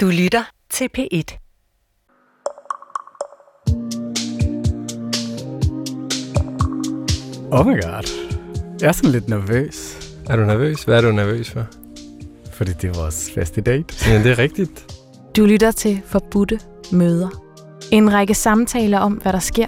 [0.00, 1.38] Du lytter til P1.
[7.50, 8.08] Oh my god.
[8.80, 9.96] Jeg er sådan lidt nervøs,
[10.28, 10.82] Er du nervøs?
[10.84, 11.66] Hvad er du nervøs for?
[12.52, 14.10] fordi det er vores første date.
[14.10, 14.96] Ja, det er rigtigt.
[15.36, 16.60] Du lytter til Forbudte
[16.92, 17.28] Møder.
[17.90, 19.66] En række samtaler om, hvad der sker,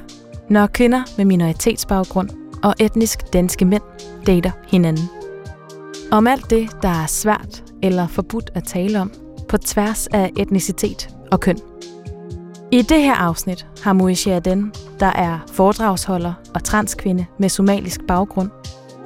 [0.48, 2.30] når kvinder med minoritetsbaggrund
[2.62, 3.82] og etnisk danske mænd
[4.26, 5.04] dater hinanden.
[6.10, 9.12] Om alt det, der er svært eller forbudt at tale om,
[9.50, 11.58] på tværs af etnicitet og køn.
[12.72, 18.50] I det her afsnit har Moesha Den, der er foredragsholder og transkvinde med somalisk baggrund,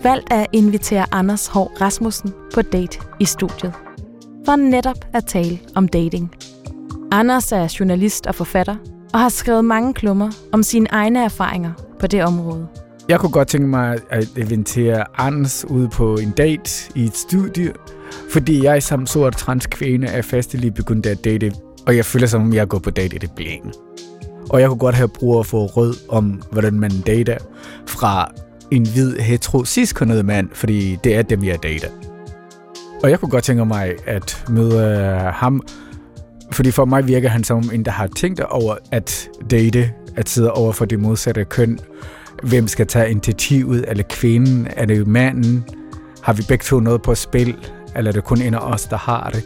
[0.02, 3.72] valgt at invitere Anders Hård Rasmussen på date i studiet.
[4.46, 6.34] For netop at tale om dating.
[7.12, 8.76] Anders er journalist og forfatter,
[9.12, 12.66] og har skrevet mange klummer om sine egne erfaringer på det område.
[13.08, 17.72] Jeg kunne godt tænke mig at invitere Anders ud på en date i et studie,
[18.30, 21.52] fordi jeg som sort transkvinde er fast lige begyndt at date,
[21.86, 23.72] og jeg føler som om jeg går på date i det blinde.
[24.50, 27.38] Og jeg kunne godt have brug at få råd om, hvordan man dater
[27.86, 28.30] fra
[28.70, 31.88] en hvid hetero cis mand, fordi det er dem, jeg dater.
[33.02, 35.62] Og jeg kunne godt tænke mig at møde øh, ham,
[36.52, 40.52] fordi for mig virker han som en, der har tænkt over at date, at sidde
[40.52, 41.78] over for det modsatte køn.
[42.42, 43.84] Hvem skal tage initiativet?
[43.88, 44.68] Er det kvinden?
[44.76, 45.64] Er det manden?
[46.22, 47.56] Har vi begge to noget på spil?
[47.96, 49.44] Eller er det kun en af os, der har det?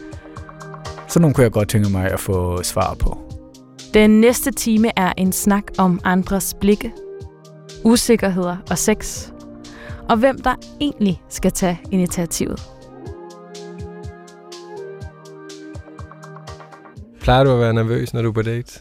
[1.09, 3.19] Så nogle kunne jeg godt tænke mig at få svar på.
[3.95, 6.93] Den næste time er en snak om andres blikke,
[7.85, 9.29] usikkerheder og sex,
[10.09, 12.61] og hvem der egentlig skal tage initiativet.
[17.21, 18.81] Plejer du at være nervøs, når du er på date?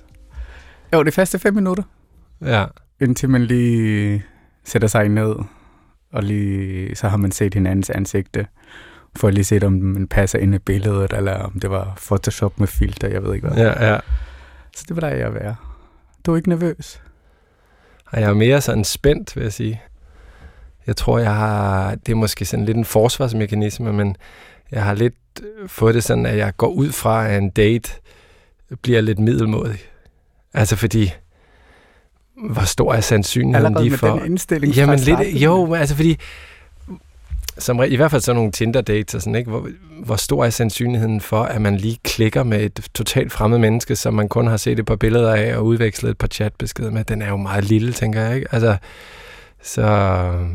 [0.94, 1.84] Jo, det første fem minutter,
[2.42, 2.66] Ja.
[3.02, 4.24] indtil man lige
[4.64, 5.36] sætter sig ned,
[6.14, 8.48] og lige, så har man set hinandens ansigte,
[9.18, 12.60] for at lige se, om man passer ind i billedet, eller om det var Photoshop
[12.60, 13.58] med filter, jeg ved ikke hvad.
[13.58, 14.00] Ja, ja.
[14.76, 15.56] Så det var der, jeg være.
[16.26, 17.02] Du er ikke nervøs?
[18.14, 19.82] Jeg er mere sådan spændt, vil jeg sige.
[20.88, 21.96] Jeg tror, jeg har...
[21.96, 24.16] Det er måske sådan lidt en forsvarsmekanisme, men
[24.72, 25.16] jeg har lidt
[25.68, 27.92] fået det sådan, at jeg går ud fra, at en date
[28.82, 29.80] bliver lidt middelmådig.
[30.54, 31.14] Altså fordi,
[32.52, 34.18] hvor stor er sandsynligheden Allerede lige med for...
[34.18, 36.20] den indstilling Jamen lidt, jo, altså fordi,
[37.60, 39.50] som, i hvert fald sådan nogle Tinder-dates og sådan, ikke?
[39.50, 39.70] Hvor,
[40.04, 44.14] hvor stor er sandsynligheden for, at man lige klikker med et totalt fremmed menneske, som
[44.14, 47.22] man kun har set et par billeder af og udvekslet et par chatbeskeder med, den
[47.22, 48.48] er jo meget lille, tænker jeg, ikke?
[48.52, 48.78] Altså,
[49.62, 50.48] så,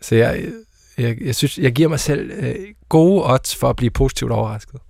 [0.00, 0.44] så jeg,
[0.98, 2.54] jeg, jeg synes, jeg giver mig selv øh,
[2.88, 4.80] gode odds for at blive positivt overrasket.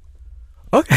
[0.73, 0.95] Okay.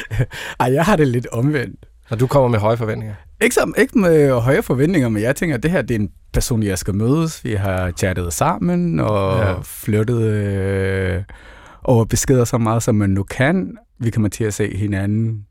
[0.60, 1.86] Ej, jeg har det lidt omvendt.
[2.10, 3.14] Og du kommer med høje forventninger.
[3.42, 6.10] Ikke, som, ikke med høje forventninger, men jeg tænker, at det her det er en
[6.32, 7.44] person, jeg skal mødes.
[7.44, 9.54] Vi har chattet sammen og Ja.
[9.62, 11.22] flyttet øh,
[11.84, 13.76] over beskeder så meget, som man nu kan.
[13.98, 15.46] Vi kommer til at se hinanden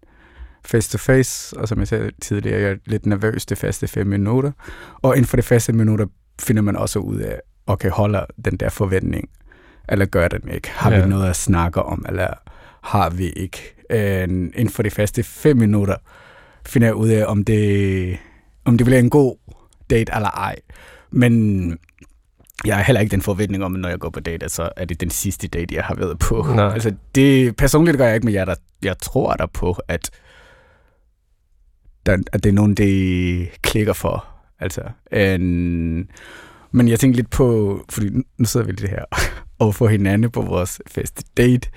[0.66, 4.08] face to face, og som jeg sagde tidligere, jeg er lidt nervøs de første fem
[4.08, 4.52] minutter.
[5.02, 6.06] Og inden for de første minutter
[6.42, 9.30] finder man også ud af, okay, holder den der forventning,
[9.90, 10.70] eller gør den ikke?
[10.72, 11.02] Har Ja.
[11.04, 12.28] vi noget at snakke om, eller
[12.84, 13.76] har vi ikke?
[13.90, 15.96] Øh, inden for de første fem minutter
[16.66, 18.18] finder ud af, om det,
[18.66, 19.36] om det bliver en god
[19.90, 20.56] date eller ej.
[21.12, 21.78] Men
[22.66, 24.86] jeg har heller ikke den forventning om, at når jeg går på date, så er
[24.86, 26.46] det den sidste date, jeg har været på.
[26.56, 26.74] Nej.
[26.74, 30.10] Altså, det, personligt gør jeg ikke, men jeg, er der, jeg tror der på, at,
[32.06, 34.26] der, at det er nogen, det klikker for.
[34.60, 36.10] Altså, en,
[36.72, 39.04] men jeg tænkte lidt på, fordi nu- sidder vi lidt her
[39.60, 41.70] og får hinanden på vores første date.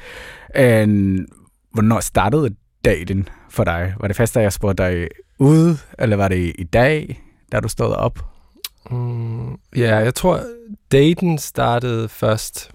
[0.82, 1.26] En,
[1.72, 3.94] hvornår startede daten for dig?
[4.00, 7.22] Var det først, da jeg spurgte dig ude, eller var det i dag,
[7.52, 8.18] da du stod op?
[8.90, 10.40] Mm, ja, jeg tror,
[10.92, 12.70] daten startede først,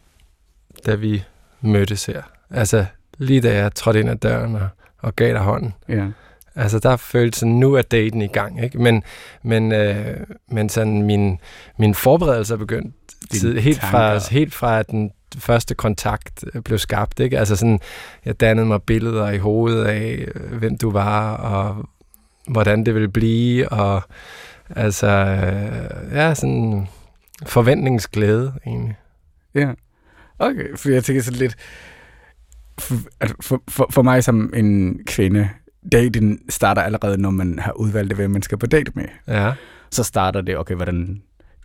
[0.85, 1.23] da vi
[1.61, 2.21] mødtes her.
[2.49, 2.85] Altså,
[3.17, 4.67] lige da jeg trådte ind ad døren og,
[4.97, 5.73] og gav dig hånden.
[5.89, 6.07] Ja.
[6.55, 8.81] Altså, der føltes sådan, nu er daten i gang, ikke?
[8.81, 9.03] Men,
[9.43, 10.17] men, øh,
[10.47, 11.39] men sådan, min,
[11.77, 12.95] min forberedelse er begyndt
[13.31, 17.39] tid, helt, fra, helt fra, den første kontakt øh, blev skabt, ikke?
[17.39, 17.79] Altså sådan,
[18.25, 21.89] jeg dannede mig billeder i hovedet af, øh, hvem du var, og
[22.47, 24.01] hvordan det ville blive, og
[24.69, 26.87] altså, øh, ja, sådan
[27.45, 28.95] forventningsglæde, egentlig.
[29.55, 29.71] Ja.
[30.39, 31.55] Okay, for jeg tænker sådan lidt...
[32.79, 35.49] For, altså for, for, for mig som en kvinde,
[35.91, 39.05] daten starter allerede, når man har udvalgt, hvem man skal på date med.
[39.27, 39.53] Ja.
[39.91, 41.21] Så starter det, okay, hvordan...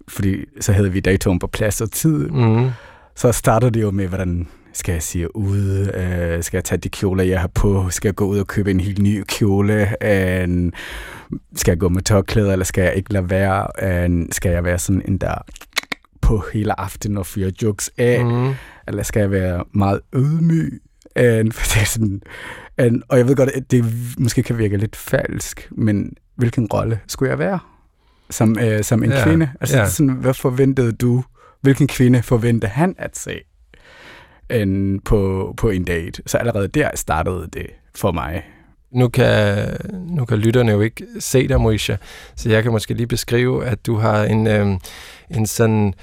[0.09, 2.29] Fordi så havde vi datoen på plads og tid.
[2.29, 2.71] Mm.
[3.17, 5.91] Så starter det jo med, hvordan skal jeg sige ud?
[5.95, 7.91] Øh, skal jeg tage de kjoler, jeg har på?
[7.91, 10.05] Skal jeg gå ud og købe en helt ny kjole?
[10.05, 10.73] Øh,
[11.57, 13.67] skal jeg gå med tørklæder, eller skal jeg ikke lade være?
[13.83, 15.35] Øh, skal jeg være sådan en, der
[16.21, 18.25] på hele aftenen og fyre jokes af?
[18.25, 18.55] Mm.
[18.89, 20.83] eller skal jeg være meget ydmyg?
[21.17, 22.23] Øh, for det er sådan,
[22.79, 23.85] And, og jeg ved godt, at det
[24.19, 27.59] måske kan virke lidt falsk, men hvilken rolle skulle jeg være
[28.31, 29.51] som, øh, som en Ja, kvinde?
[29.61, 29.89] Altså, ja.
[29.89, 31.25] sådan, hvad forventede du?
[31.65, 33.41] Hvilken kvinde forventede han at se
[34.51, 36.23] en, på, på en date?
[36.27, 38.43] Så allerede der startede det for mig.
[38.91, 39.57] Nu kan,
[39.93, 41.97] nu kan lytterne jo ikke se dig, Moisha,
[42.37, 44.67] så jeg kan måske lige beskrive, at du har en, øh,
[45.31, 45.95] en sådan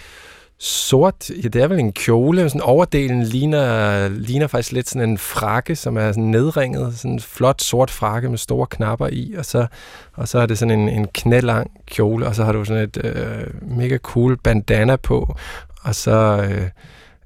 [0.64, 5.18] sort, ja, det er vel en kjole, sådan overdelen ligner, ligner faktisk lidt sådan en
[5.18, 9.46] frakke, som er sådan nedringet, sådan en flot sort frakke med store knapper i, og
[9.46, 9.68] så,
[10.14, 12.98] og så er det sådan en, en knælang kjole, og så har du sådan et
[13.04, 15.36] øh, mega cool bandana på,
[15.82, 16.70] og så øh,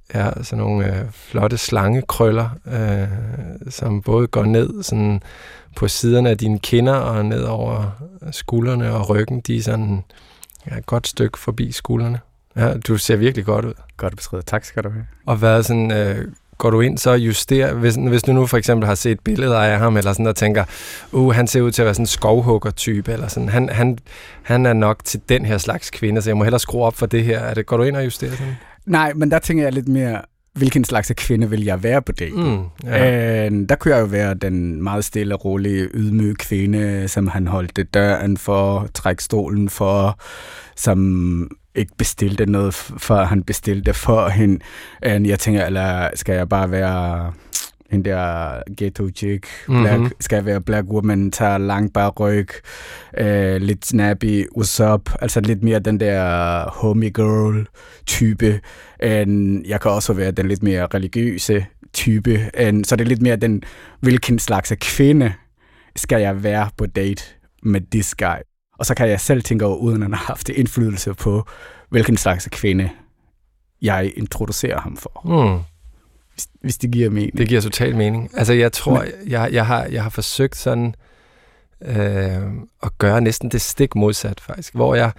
[0.10, 3.08] er sådan nogle øh, flotte slangekrøller, øh,
[3.70, 5.22] som både går ned sådan
[5.76, 7.92] på siderne af dine kinder og ned over
[8.32, 9.42] skuldrene og ryggen.
[9.42, 10.04] De er sådan
[10.72, 12.20] ja, et godt stykke forbi skuldrene.
[12.58, 13.74] Ja, du ser virkelig godt ud.
[13.98, 14.46] Godt beskrevet.
[14.46, 15.06] Tak skal du have.
[15.26, 18.58] Og hvad sådan, øh, går du ind så og justerer, hvis, hvis du nu for
[18.58, 20.64] eksempel har set billeder af ham, eller sådan, og tænker,
[21.12, 23.98] uh, han ser ud til at være sådan en skovhugger-type, eller sådan, han, han,
[24.44, 27.06] han er nok til den her slags kvinde, så jeg må hellere skrue op for
[27.06, 27.40] det her.
[27.40, 28.56] Er det, går du ind og justerer sådan?
[28.86, 30.22] Nej, men der tænker jeg lidt mere,
[30.54, 32.36] hvilken slags af kvinde vil jeg være på date?
[32.36, 33.46] Mm, Ja.
[33.46, 37.94] Øh, der kunne jeg jo være den meget stille, rolige, ydmyge kvinde, som han holdt
[37.94, 40.20] døren for, træk stolen for,
[40.76, 44.60] som ikke bestilte noget, før han bestilte for hende.
[45.06, 47.34] Øh, jeg tænker, eller skal jeg bare være
[47.92, 49.94] en der ghetto chick, black, Mhm.
[49.94, 50.12] mm-hmm.
[50.20, 52.48] skal jeg være black woman, tager lang bare ryg,
[53.18, 57.68] øh, lidt snappy, what's up, altså lidt mere den der homie girl
[58.06, 58.60] type.
[59.04, 62.50] En, jeg kan også være den lidt mere religiøse type.
[62.58, 63.64] En, så det er lidt mere den,
[64.00, 65.34] hvilken slags af kvinde
[65.96, 67.24] skal jeg være på date
[67.64, 68.55] med this guy.
[68.78, 71.48] Og så kan jeg selv tænke over, uden at have haft indflydelse på,
[71.90, 72.90] hvilken slags kvinde
[73.82, 75.22] jeg introducerer ham for.
[75.26, 75.64] Mm.
[76.34, 77.38] Hvis, hvis det giver mening.
[77.38, 78.30] Det giver total mening.
[78.34, 80.96] Altså, jeg tror, jeg, jeg, har, jeg har forsøgt sådan
[81.82, 82.44] øh,
[82.84, 84.76] at gøre næsten det stik modsat, faktisk.
[84.76, 85.12] Hvor jeg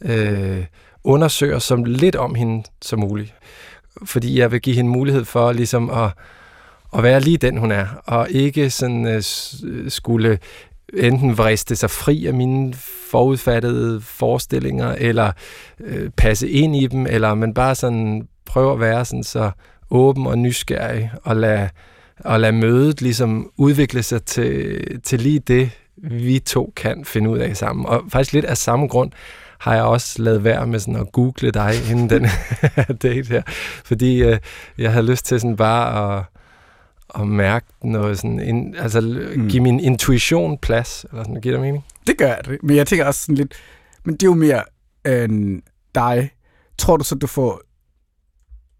[0.00, 0.64] øh,
[1.04, 3.34] undersøger som lidt om hende som muligt.
[4.04, 6.10] Fordi jeg vil give hende mulighed for ligesom at,
[6.96, 7.86] at være lige den, hun er.
[8.04, 9.22] Og ikke sådan øh,
[9.90, 10.38] skulle
[10.92, 12.74] enten vriste sig fri af mine
[13.10, 15.32] forudfattede forestillinger, eller
[15.80, 19.50] øh, passe ind i dem, eller man bare sådan prøver at være sådan så
[19.90, 21.68] åben og nysgerrig, og lade,
[22.20, 27.38] og lade mødet ligesom udvikle sig til, til lige det, vi to kan finde ud
[27.38, 27.86] af sammen.
[27.86, 29.10] Og faktisk lidt af samme grund
[29.58, 32.22] har jeg også lavet være med sådan at google dig inden den
[33.02, 33.42] date her,
[33.84, 34.38] fordi øh,
[34.78, 36.24] jeg havde lyst til sådan bare at,
[37.20, 39.00] at mærke noget sådan, in, altså
[39.36, 39.48] mm.
[39.48, 41.84] give min intuition plads, eller sådan, giver det mening?
[42.06, 43.54] Det gør det, men jeg tænker også sådan lidt,
[44.04, 44.62] men det er jo mere
[45.06, 45.62] end
[45.94, 46.30] dig.
[46.78, 47.60] Tror du så, du får,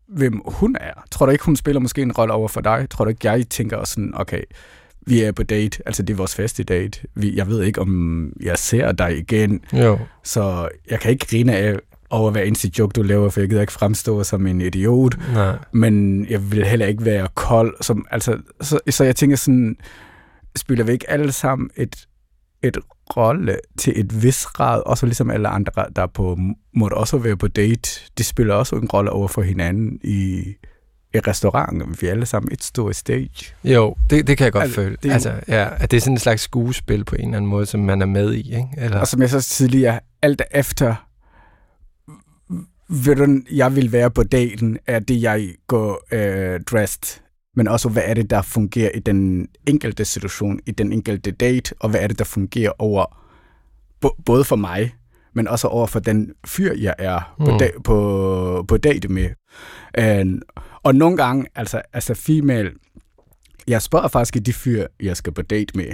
[0.08, 1.04] hvem hun er?
[1.10, 2.86] Tror du ikke, hun spiller måske en rolle over for dig?
[2.90, 4.42] Tror du ikke, jeg tænker også sådan, okay,
[5.06, 7.00] vi er på date, altså det er vores første date.
[7.14, 9.98] Vi, jeg ved ikke, om jeg ser dig igen, Jo.
[10.22, 11.76] så jeg kan ikke grine af
[12.14, 15.56] over hver eneste joke, du laver, for jeg gider ikke fremstå som en idiot Nej.
[15.72, 17.74] men jeg vil heller ikke være kold.
[17.80, 19.76] Som, altså, så, så jeg tænker sådan,
[20.56, 21.96] spiller vi ikke alle sammen et,
[22.62, 22.78] et
[23.16, 26.38] rolle til et vis grad, også ligesom alle andre, der på,
[26.74, 30.38] måtte også være på date, de spiller også en rolle over for hinanden i,
[31.14, 31.96] i restauranten.
[32.00, 33.54] Vi er alle sammen et stort stage.
[33.64, 34.96] Jo, det, det kan jeg godt Altså, føle.
[35.02, 37.66] det Altså, ja, at det er sådan en slags skuespil på en eller anden måde,
[37.66, 38.68] som man er med i, ikke?
[38.76, 40.94] Eller, Og som jeg så tidligere, alt efter,
[42.88, 47.20] hvordan jeg vil være på daten, er det, jeg går øh, dressed.
[47.56, 51.74] Men også, hvad er det, der fungerer i den enkelte situation, i den enkelte date,
[51.80, 53.20] og hvad er det, der fungerer over,
[54.24, 54.94] både for mig,
[55.34, 57.58] men også over for den fyr, jeg er på, Mm.
[57.58, 59.28] da- på, på date med.
[59.98, 60.26] Øh,
[60.82, 62.72] og nogle gange, altså, altså female,
[63.68, 65.86] jeg spørger faktisk de fyr, jeg skal på date med,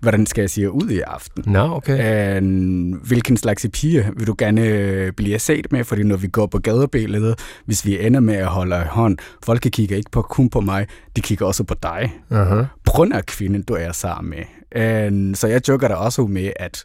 [0.00, 1.44] hvordan skal jeg sige ud i aften?
[1.46, 2.36] Nå, okay.
[2.36, 5.84] Øh, hvilken slags pige vil du gerne øh, blive set med?
[5.84, 9.96] Fordi når vi går på gadebilledet, hvis vi ender med at holde hånd, folk kigger
[9.96, 10.86] ikke på, kun på mig,
[11.16, 12.12] de kigger også på dig.
[12.30, 12.64] Uh-huh.
[12.84, 14.44] Grund af kvinden, du er sammen med.
[14.82, 16.84] Øh, så jeg joker der også med, at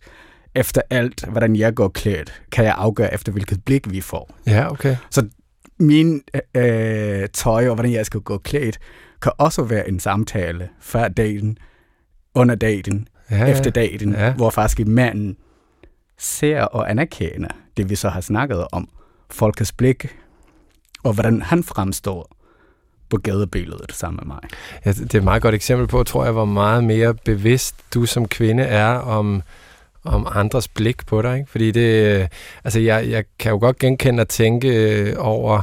[0.56, 4.36] efter alt, hvordan jeg går klædt, kan jeg afgøre efter, hvilket blik vi får.
[4.48, 4.96] Ja, okay.
[5.80, 6.22] Min
[6.56, 8.80] øh, tøj og hvordan jeg skal gå klædt,
[9.22, 11.58] kan også være en samtale før daten,
[12.36, 14.34] under daten, Ja, efter daten, Ja.
[14.34, 15.38] hvor faktisk manden
[16.18, 18.90] ser og anerkender det, vi så har snakket om.
[19.30, 20.08] Folkets blik,
[21.04, 22.32] og hvordan han fremstår
[23.10, 24.50] på gadebilledet sammen med mig.
[24.86, 28.06] Ja, det er et meget godt eksempel på, tror jeg, hvor meget mere bevidst du
[28.06, 29.42] som kvinde er om,
[30.04, 31.38] om andres blik på dig.
[31.38, 31.52] Ikke?
[31.52, 32.28] Fordi det, øh,
[32.64, 35.62] altså jeg, jeg kan jo godt genkende at tænke øh, over,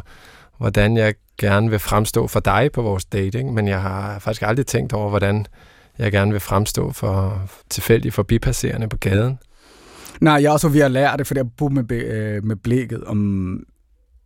[0.59, 3.51] hvordan jeg gerne vil fremstå for dig på vores date, ikke?
[3.53, 5.47] men jeg har faktisk aldrig tænkt over, hvordan
[5.99, 9.39] jeg gerne vil fremstå for tilfældige forbipasserende på gaden.
[10.21, 13.05] Nej, jeg er også ved at lære det, for jeg bor med, øh, med blikket
[13.05, 13.61] om,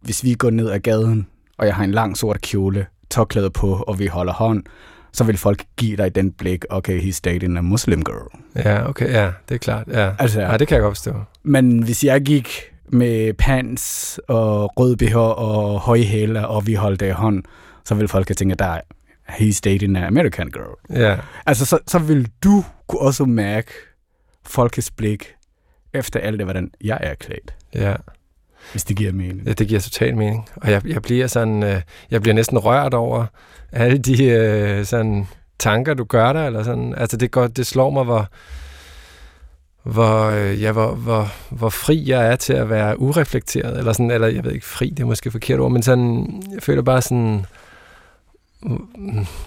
[0.00, 1.26] hvis vi går ned ad gaden,
[1.58, 4.64] og jeg har en lang sort kjole, tørklæde på, og vi holder hånd,
[5.12, 8.40] så vil folk give dig den blik, okay, he's dating a Muslim girl.
[8.56, 9.88] Ja, okay, ja, det er klart.
[9.88, 11.14] Ja, altså, ja det kan jeg godt forstå.
[11.42, 12.48] Men hvis jeg gik
[12.88, 17.42] med pants og rød BH og høje hæle, og vi holdt i hånd,
[17.84, 18.80] så vil folk tænke, der
[19.28, 21.00] he's dating an American girl.
[21.00, 21.16] Ja.
[21.46, 23.70] Altså, så, så vil du kunne også mærke
[24.44, 25.34] folkets blik
[25.94, 27.54] efter alt det, hvordan jeg er klædt.
[27.74, 27.94] Ja.
[28.72, 29.46] Hvis det giver mening.
[29.46, 30.48] Ja, det giver total mening.
[30.56, 33.26] Og jeg, jeg bliver sådan, øh, jeg bliver næsten rørt over
[33.72, 35.26] alle de øh, sådan
[35.58, 36.94] tanker, du gør der, eller sådan.
[36.96, 38.28] Altså, det, går, det slår mig, hvor,
[39.82, 44.10] hvor, øh, ja, hvor, hvor, hvor fri jeg er til at være ureflekteret, eller sådan,
[44.10, 47.02] eller jeg ved ikke, fri, det er måske forkert ord, men sådan, jeg føler bare
[47.02, 47.46] sådan,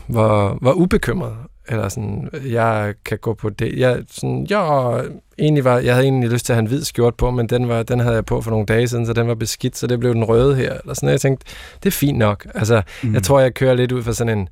[0.08, 1.36] hvor, hvor ubekymret,
[1.68, 3.80] eller sådan, jeg kan gå på det.
[3.80, 5.04] Jeg, sådan, jeg,
[5.40, 7.68] egentlig var, jeg havde egentlig lyst til at have en hvid skjort på, men den,
[7.68, 10.00] var, den havde jeg på for nogle dage siden, så den var beskidt, så det
[10.00, 10.74] blev den røde her.
[10.74, 11.10] Eller sådan.
[11.10, 11.46] Jeg tænkte,
[11.84, 12.48] det er fint nok.
[12.56, 13.14] Altså, mm.
[13.14, 14.50] Jeg tror, jeg kører lidt ud for sådan en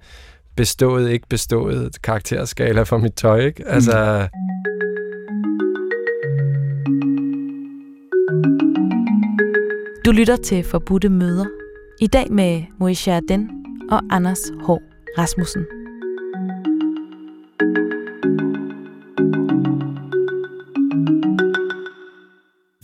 [0.55, 3.39] bestået, ikke bestået karakterskala for mit tøj.
[3.39, 3.67] Ikke?
[3.67, 4.39] Altså, mm.
[10.05, 11.45] Du lytter til Forbudte Møder.
[12.01, 14.69] I dag med Moisha Den og Anders H.
[15.17, 15.65] Rasmussen.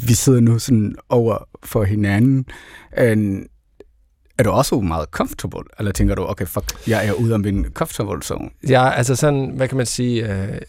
[0.07, 2.45] Vi sidder nu sådan over for hinanden.
[2.91, 5.63] Er du også meget comfortable?
[5.79, 8.49] Eller tænker du, okay, fuck, jeg er ude af min comfortable zone?
[8.69, 10.33] Ja, altså sådan, hvad kan man sige?
[10.33, 10.61] Øh,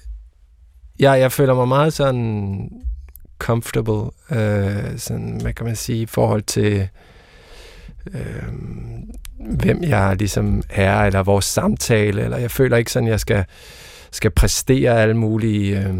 [1.00, 2.68] ja, jeg føler mig meget sådan
[3.38, 6.88] comfortable, øh, sådan, hvad kan man sige, i forhold til,
[8.14, 8.42] øh,
[9.38, 13.45] hvem jeg ligesom er, eller vores samtale, eller jeg føler ikke sådan, jeg skal,
[14.11, 15.95] skal præstere alle mulige øh,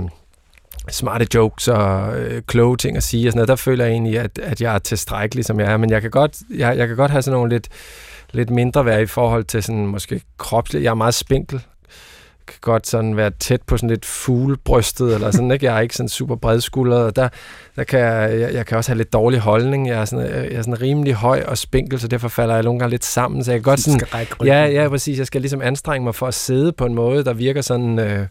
[0.88, 3.49] smarte jokes og øh, kloge ting at sige, og sådan noget.
[3.49, 6.11] Der føler jeg egentlig, at, at jeg er tilstrækkelig, som jeg er, men jeg kan
[6.11, 7.69] godt, jeg, jeg kan godt have sådan nogle lidt,
[8.33, 10.85] lidt mindre værd i forhold til sådan måske kropsligt.
[10.85, 11.62] Jeg er meget spinkel,
[12.50, 15.66] kan godt sådan være tæt på sådan lidt fuglebrystet, eller sådan, ikke?
[15.66, 17.28] Jeg er ikke sådan super bredskuldret, der,
[17.76, 19.88] der kan jeg, jeg, jeg, kan også have lidt dårlig holdning.
[19.88, 22.78] Jeg er, sådan, jeg er sådan rimelig høj og spinkel, så derfor falder jeg nogle
[22.78, 24.00] gange lidt sammen, så jeg kan godt sådan...
[24.45, 25.19] Ja, ja, præcis.
[25.19, 28.26] Jeg skal ligesom anstrenge mig for at sidde på en måde, der virker sådan, øh,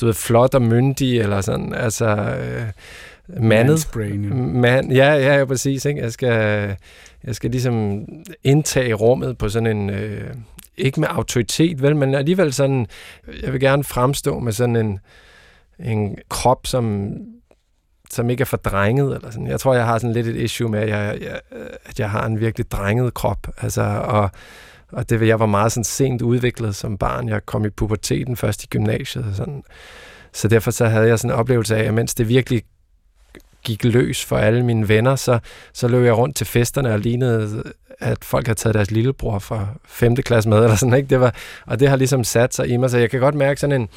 [0.00, 2.06] du ved, flot og myndig, eller sådan, altså...
[2.06, 2.62] Øh,
[3.40, 3.78] mandet.
[4.36, 5.84] Man, ja, ja, ja, præcis.
[5.84, 6.00] Ikke?
[6.00, 6.32] Jeg, skal,
[7.24, 8.04] jeg skal ligesom
[8.44, 10.34] indtage rummet på sådan en, øh,
[10.78, 12.86] ikke med autoritet, vel, men alligevel sådan,
[13.42, 14.98] jeg vil gerne fremstå med sådan en,
[15.78, 17.12] en krop, som,
[18.10, 19.46] som ikke er for drenget, eller sådan.
[19.46, 21.40] Jeg tror, jeg har sådan lidt et issue med, at jeg, jeg,
[21.84, 24.30] at jeg har en virkelig drenget krop, altså, og,
[24.92, 27.28] og det jeg var meget sådan sent udviklet som barn.
[27.28, 29.62] Jeg kom i puberteten først i gymnasiet, og sådan.
[30.32, 32.62] Så derfor så havde jeg sådan en oplevelse af, at mens det virkelig
[33.64, 35.38] gik løs for alle mine venner, så,
[35.72, 37.62] så løb jeg rundt til festerne og lignede,
[37.98, 40.16] at folk havde taget deres lillebror fra 5.
[40.16, 41.08] klasse med, eller sådan, ikke?
[41.08, 41.34] Det var,
[41.66, 43.88] og det har ligesom sat sig i mig, så jeg kan godt mærke sådan en,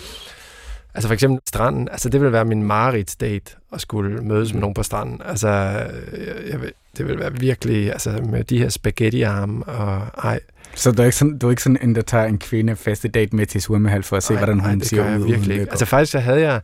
[0.94, 4.58] altså for eksempel stranden, altså det vil være min mareridt date at skulle mødes med
[4.58, 4.62] mm.
[4.62, 5.22] nogen på stranden.
[5.26, 6.60] Altså, jeg, jeg,
[6.98, 10.40] det vil være virkelig, altså med de her spaghetti-arme og ej.
[10.76, 13.08] Så du er ikke sådan, du er ikke sådan en, der tager en kvinde faste
[13.08, 15.26] date med til svømmehal for at se, ej, hvordan hun ej, det ser ud?
[15.26, 15.72] virkelig ikke.
[15.72, 16.62] Altså faktisk, så havde jeg,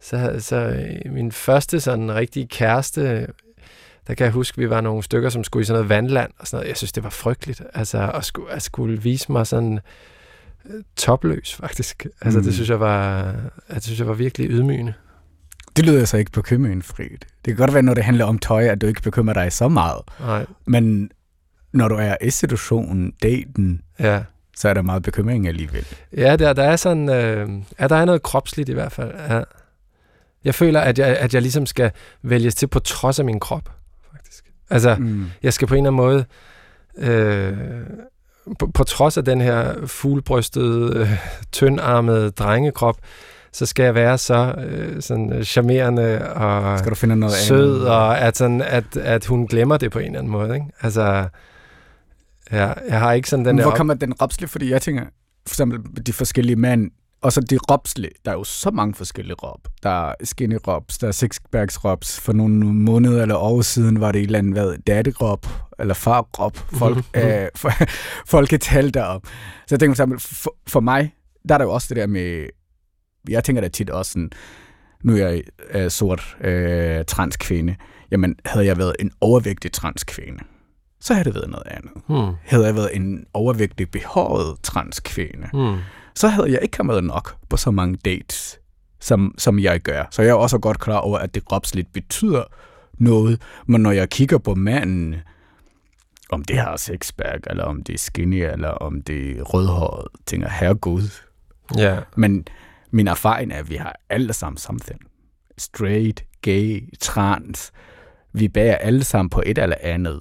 [0.00, 3.26] så, så min første sådan rigtige kæreste,
[4.06, 6.30] der kan jeg huske, at vi var nogle stykker, som skulle i sådan noget vandland
[6.38, 6.68] og sådan noget.
[6.68, 7.62] Jeg synes, det var frygteligt.
[7.74, 9.80] Altså, at skulle, at skulle vise mig sådan
[10.66, 12.06] øh, topløs, faktisk.
[12.20, 12.44] Altså, mm.
[12.44, 13.32] det synes jeg var,
[13.74, 14.94] det synes jeg var virkelig ydmygende.
[15.76, 17.26] Det lyder så ikke bekymringsfrit.
[17.44, 19.68] Det kan godt være, når det handler om tøj, at du ikke bekymrer dig så
[19.68, 20.02] meget.
[20.20, 20.46] Nej.
[20.66, 21.10] Men
[21.72, 24.22] når du er i situationen, daten, ja.
[24.56, 25.86] så er der meget bekymring alligevel.
[26.16, 27.48] Ja, der, der er sådan, øh,
[27.80, 29.12] ja, der er noget kropsligt i hvert fald.
[29.28, 29.42] Ja.
[30.44, 31.90] Jeg føler, at jeg, at jeg ligesom skal
[32.22, 33.70] vælges til på trods af min krop,
[34.12, 34.44] faktisk.
[34.70, 35.26] Altså, mm.
[35.42, 36.24] jeg skal på en eller anden måde,
[36.98, 37.56] øh,
[38.58, 41.10] på, på trods af den her fuglebrystede, øh,
[41.52, 42.96] tyndarmede drengekrop,
[43.52, 47.88] så skal jeg være så øh, sådan charmerende og skal du finde noget sød, andet?
[47.88, 50.54] og at, sådan, at, at hun glemmer det på en eller anden måde.
[50.54, 50.66] Ikke?
[50.80, 51.28] Altså,
[52.52, 53.76] ja, jeg har ikke sådan den Men hvor der...
[53.76, 54.48] kommer den rapsle?
[54.48, 55.02] Fordi jeg tænker,
[55.46, 56.90] for eksempel de forskellige mænd,
[57.22, 59.68] og så de ropsle, der er jo så mange forskellige rop.
[59.82, 62.20] Der er skinny rops, der er sixpacks rops.
[62.20, 65.46] For nogle måneder eller år siden var det et eller andet, hvad, daddy rop,
[65.78, 67.30] eller far rop, folk, mm-hmm.
[67.30, 67.70] øh, for,
[68.34, 69.26] folketal derop.
[69.66, 71.14] Så jeg tænker for, for mig,
[71.48, 72.46] der er der jo også det der med,
[73.28, 74.30] jeg tænker da tit også sådan,
[75.04, 77.76] nu er jeg øh, sort øh, transkvinde,
[78.10, 80.38] jamen havde jeg været en overvægtig transkvinde,
[81.00, 81.92] så havde det været noget andet.
[82.08, 82.34] Hmm.
[82.44, 85.78] Havde jeg været en overvægtig behåret transkvinde, hmm
[86.18, 88.60] så havde jeg ikke kommet nok på så mange dates,
[89.00, 90.04] som, som jeg gør.
[90.10, 92.44] Så jeg er også godt klar over, at det kropsligt betyder
[92.92, 95.14] noget, men når jeg kigger på manden,
[96.30, 100.48] om det har sexpack, eller om det er skinny, eller om det er rødhåret, tænker
[100.48, 101.02] herregud.
[101.76, 101.98] Ja.
[102.16, 102.46] Men
[102.90, 105.00] min erfaring er, at vi har alle sammen something.
[105.58, 107.72] Straight, gay, trans.
[108.32, 110.20] Vi bærer alle sammen på et eller andet,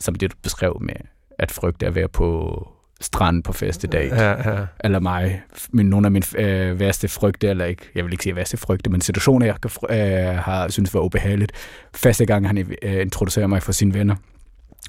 [0.00, 0.96] som det du beskrev med,
[1.38, 4.08] at frygte at være på stranden på første dag.
[4.08, 4.66] Ja, ja.
[4.80, 5.42] Eller mig.
[5.70, 8.90] Men nogle af mine øh, værste frygte, eller ikke, jeg vil ikke sige værste frygte,
[8.90, 9.56] men situationer, jeg
[9.90, 11.52] øh, har synes var ubehageligt.
[11.94, 14.14] Første gang, han øh, introducerer mig for sine venner,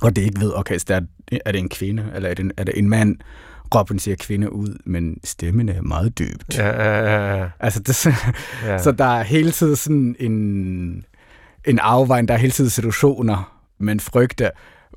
[0.01, 1.01] og det ikke ved, okay, så er,
[1.45, 3.17] er det en kvinde, eller er det en, er det en mand,
[3.75, 6.57] Robin siger kvinde ud, men stemmen er meget dybt.
[6.57, 7.49] Ja, ja, ja.
[7.59, 8.05] Altså, det,
[8.69, 8.77] ja.
[8.77, 11.05] så der er hele tiden sådan en,
[11.65, 14.49] en afvejning, der er hele tiden situationer, man frygter.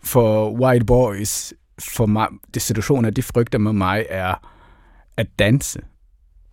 [0.04, 1.52] For white boys,
[1.91, 4.49] for mig, de situationer, de frygter med mig, er
[5.17, 5.81] at danse.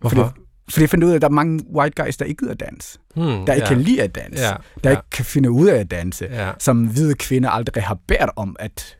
[0.00, 0.16] Hvorfor?
[0.16, 2.54] Fordi, fordi jeg finder ud af, at der er mange white guys, der ikke gider
[2.54, 2.98] danse.
[3.14, 3.68] Hmm, Der ikke ja.
[3.74, 4.42] kan lide at danse.
[4.44, 4.96] Ja, Der ja.
[4.96, 6.26] ikke kan finde ud af at danse.
[6.30, 6.50] Ja.
[6.58, 8.96] Som hvide kvinder aldrig har bedt om, at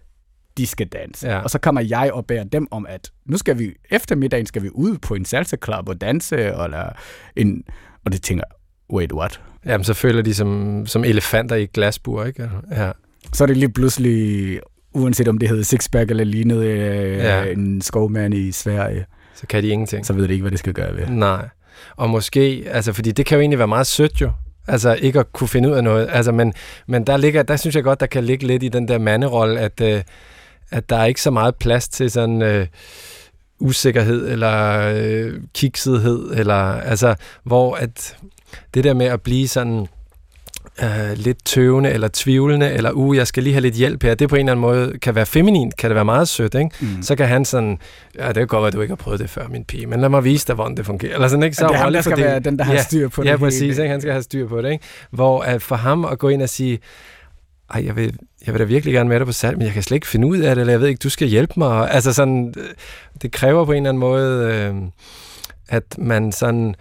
[0.56, 1.28] de skal danse.
[1.28, 1.38] Ja.
[1.38, 4.70] Og så kommer jeg og beder dem om, at nu skal vi, eftermiddagen skal vi
[4.72, 6.92] ud på en salsa club og danse, eller
[7.36, 7.62] en,
[8.04, 8.44] og det tænker,
[8.92, 9.40] wait, what?
[9.66, 12.50] Jamen, så føler de som, som elefanter i et glasbur, ikke?
[12.70, 12.92] Ja.
[13.32, 14.60] Så er det lige pludselig,
[14.92, 17.44] uanset om det hedder sixpack eller lignede øh, Ja.
[17.44, 19.04] en skovmand i Sverige,
[19.34, 20.06] Så kan de ingenting.
[20.06, 21.06] så ved de ikke, hvad det skal gøre ved.
[21.06, 21.48] Nej.
[21.96, 24.30] Og måske, altså, fordi det kan jo egentlig være meget sødt jo.
[24.66, 26.08] Altså ikke at kunne finde ud af noget.
[26.12, 26.52] Altså, men,
[26.86, 29.60] men der, ligger, der synes jeg godt, der kan ligge lidt i den der manderolle,
[29.60, 30.02] at, øh,
[30.70, 32.66] at der er ikke så meget plads til sådan øh,
[33.60, 38.16] usikkerhed eller øh, kiksethed, eller altså, hvor at
[38.74, 39.86] det der med at blive sådan
[40.82, 44.28] øh, lidt tøvende eller tvivlende, eller uh, jeg skal lige have lidt hjælp her, det
[44.28, 46.70] på en eller anden måde kan være feminint, kan det være meget sødt, ikke?
[46.80, 47.02] Mm.
[47.02, 47.78] Så kan han sådan,
[48.18, 50.00] ja, det kan godt være, at du ikke har prøvet det før, min pige, men
[50.00, 51.14] lad mig vise dig, hvordan det fungerer.
[51.14, 51.56] Eller sådan, ikke?
[51.56, 53.36] Så det er ham, der skal være den, der har ja, styr på det Ja,
[53.36, 53.90] præcis, ikke?
[53.90, 54.84] han skal have styr på det, ikke?
[55.10, 56.78] Hvor at for ham at gå ind og sige,
[57.74, 58.16] ej, jeg vil,
[58.46, 60.26] jeg vil da virkelig gerne med dig på salg, men jeg kan slet ikke finde
[60.26, 61.90] ud af det, eller jeg ved ikke, du skal hjælpe mig.
[61.90, 62.64] Altså sådan, øh,
[63.22, 64.74] det kræver på en eller anden måde, øh,
[65.68, 66.74] at man sådan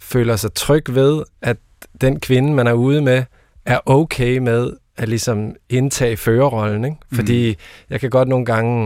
[0.00, 1.56] føler sig tryg ved, at
[2.00, 3.24] den kvinde, man er ude med,
[3.66, 6.84] er okay med at ligesom indtage førerrollen.
[6.84, 6.96] Ikke?
[7.12, 7.56] Fordi mm.
[7.90, 8.84] jeg kan godt nogle gange,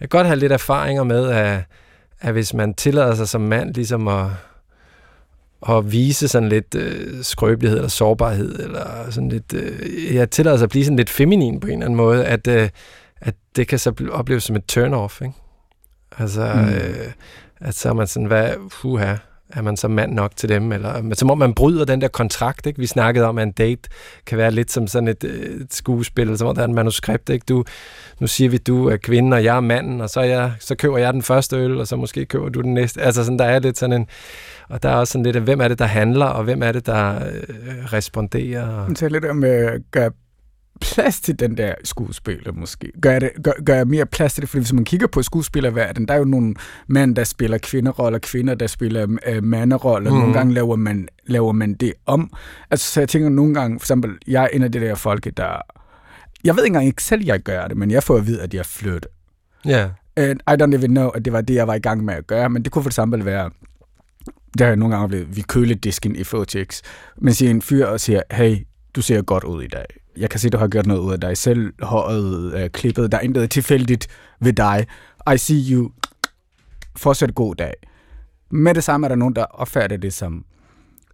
[0.00, 1.62] jeg kan godt have lidt erfaringer med, at,
[2.20, 4.26] at hvis man tillader sig som mand ligesom at,
[5.68, 10.64] at vise sådan lidt øh, skrøbelighed eller sårbarhed, eller sådan lidt, øh, jeg tillader sig
[10.64, 12.68] at blive sådan lidt feminin på en eller anden måde, at, øh,
[13.20, 15.34] at det kan så opleves som et turn-off, ikke?
[16.18, 16.68] Altså, mm.
[16.68, 17.12] Øh,
[17.60, 19.14] at så er man sådan, hvad, huha,
[19.50, 22.08] er man så mand nok til dem, eller men som om man bryder den der
[22.08, 22.78] kontrakt, ikke?
[22.78, 23.88] Vi snakkede om, at en date
[24.26, 26.74] kan være lidt som sådan et, øh, et skuespil, eller som om der er en
[26.74, 27.44] manuskript, ikke?
[27.48, 27.64] Du,
[28.20, 30.74] nu siger vi, du er kvinden, og jeg er manden, og så, er jeg, så
[30.74, 33.02] køber jeg den første øl, og så måske køber du den næste.
[33.02, 34.06] Altså sådan, der er lidt sådan en,
[34.68, 36.72] og der er også sådan lidt, af, hvem er det, der handler, og hvem er
[36.72, 38.94] det, der øh, responderer?
[38.94, 40.10] taler lidt om øh, at gøre
[40.80, 42.92] plads til den der skuespiller måske.
[43.02, 46.08] Gør, det, gør, gør jeg mere plads til det, fordi hvis man kigger på skuespillerverdenen,
[46.08, 46.54] der er jo nogle
[46.86, 50.10] mænd, der spiller kvinderoller, kvinder, der spiller øh, manderoller.
[50.10, 50.16] Mhm.
[50.16, 50.20] Mm.
[50.20, 52.32] Nogle gange laver man, laver man det om.
[52.70, 55.36] Altså, så jeg tænker nogle gange, for eksempel, jeg er en af de der folk,
[55.36, 55.62] der...
[56.44, 58.54] Jeg ved ikke engang ikke selv, jeg gør det, men jeg får at vide, at
[58.54, 59.08] jeg flytter.
[59.64, 62.14] Ja, And I don't even know, at det var det, jeg var i gang med
[62.14, 63.50] at gøre, men det kunne for eksempel være,
[64.58, 66.82] der har jeg nogle gange oplevet, vi køler disken i Fotix,
[67.18, 68.56] men siger en fyr og siger, hey,
[68.96, 69.86] du ser godt ud i dag.
[70.16, 73.18] Jeg kan se, du har gjort noget ud af dig selv, håret øh, klippet, der
[73.18, 74.08] er intet tilfældigt
[74.40, 74.86] ved dig.
[75.34, 75.90] I see you.
[76.96, 77.74] Fortsæt god dag.
[78.50, 80.44] Med det samme er der nogen, der opfatter det som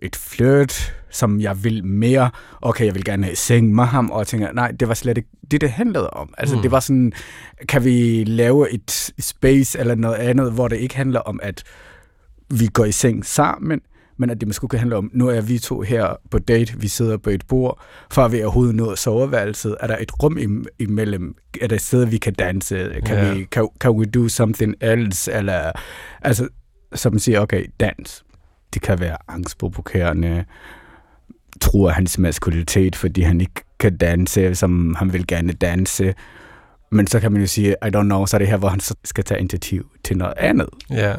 [0.03, 2.31] et flirt, som jeg vil mere.
[2.63, 4.95] Okay, jeg vil gerne have i seng med ham, og jeg tænker, nej, det var
[4.95, 6.35] slet ikke det, det handlede om.
[6.39, 6.63] Altså, mm.
[6.63, 7.13] det var sådan,
[7.69, 11.63] kan vi lave et space eller noget andet, hvor det ikke handler om, at
[12.51, 13.81] vi går i seng sammen,
[14.21, 16.89] men at det måske kan handle om, nu er vi to her på date, vi
[16.89, 17.81] sidder på et bord,
[18.19, 22.05] at vi overhovedet nå soveværelset, er der et rum im- imellem, er der et sted,
[22.05, 23.37] vi kan danse, kan, yeah.
[23.37, 25.73] vi, kan, kan we do something else, eller,
[26.23, 26.49] altså,
[26.95, 28.25] som siger, okay, dans,
[28.75, 30.45] det kan være angstprovokerende,
[31.61, 36.15] truer hans maskulinitet, fordi han ikke kan danse, som han vil gerne danse,
[36.91, 38.81] men så kan man jo sige, I don't know, så er det her, hvor han
[38.81, 40.69] så skal tage initiativ til noget andet.
[40.91, 41.15] Ja.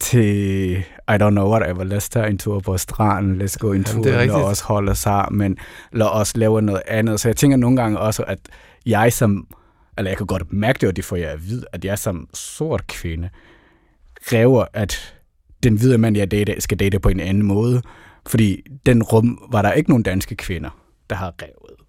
[0.00, 0.76] Til,
[1.08, 3.72] I don't know, whatever, lad os tage en tur på stranden, lad os gå en
[3.72, 5.56] Jamen, tur, det er lad os holde sammen,
[5.92, 7.20] lad os lave noget andet.
[7.20, 8.38] Så jeg tænker nogle gange også, at
[8.86, 9.46] jeg som,
[9.98, 12.28] eller jeg kan godt mærke det, og det får jeg at vide, at jeg som
[12.34, 13.28] sort kvinde
[14.26, 15.14] kræver, at
[15.62, 17.82] den hvide mand, jeg dater, skal date på en anden måde.
[18.26, 20.70] Fordi den rum var der ikke nogen danske kvinder,
[21.10, 21.34] der har.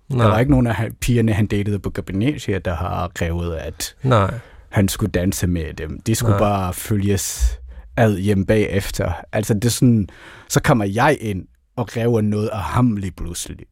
[0.09, 0.25] Nej.
[0.25, 4.33] Der var ikke nogen af pigerne, han datede på Gabinetia, der har krævet, at Nej.
[4.69, 5.99] han skulle danse med dem.
[6.01, 6.31] De skulle.
[6.31, 6.39] Nej.
[6.39, 7.57] bare følges
[7.97, 9.11] ad hjem bagefter.
[9.31, 10.07] Altså det er sådan,
[10.49, 13.65] så kommer jeg ind og rever noget af ham lige pludselig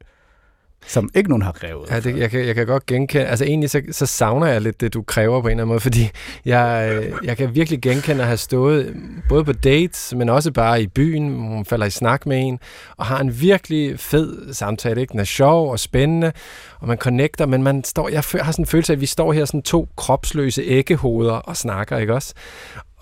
[0.87, 1.89] som ikke nogen har revet.
[1.91, 4.81] Ja, det, jeg, kan, jeg kan godt genkende, altså egentlig så, så savner jeg lidt
[4.81, 6.09] det, du kræver på en eller anden måde, fordi
[6.45, 8.95] jeg, øh, jeg kan virkelig genkende at have stået
[9.29, 12.59] både på dates, men også bare i byen, hvor man falder i snak med en,
[12.97, 15.11] og har en virkelig fed samtale, ikke?
[15.11, 16.31] Den er sjov og spændende,
[16.79, 19.33] og man connecter, men man står, jeg har sådan en følelse af, at vi står
[19.33, 22.33] her sådan to kropsløse æggehoveder og snakker, ikke også?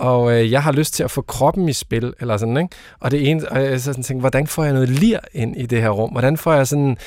[0.04, 2.76] Og øh, jeg har lyst til at få kroppen i spil, eller sådan, ikke?
[3.00, 5.66] Og det ene, og jeg så sådan tænker, hvordan får jeg noget lir ind i
[5.66, 6.12] det her rum?
[6.12, 6.98] Hvordan får jeg sådan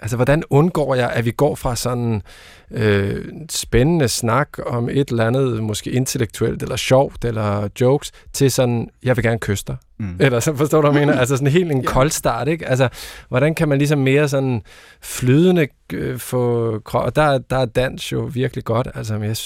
[0.00, 2.22] Altså, hvordan undgår jeg, at vi går fra sådan
[2.70, 8.88] øh, spændende snak om et eller andet, måske intellektuelt, eller sjovt, eller jokes, til sådan,
[9.02, 9.76] jeg vil gerne kysse dig.
[9.98, 10.16] Mm.
[10.20, 11.20] Eller så forstår du, hvad jeg mener?
[11.20, 12.68] Altså sådan helt en kold start, ikke?
[12.68, 12.88] Altså,
[13.28, 14.62] hvordan kan man ligesom mere sådan
[15.02, 16.80] flydende øh, få...
[16.92, 18.88] Og der, der er dans jo virkelig godt.
[18.94, 19.36] Altså, jeg,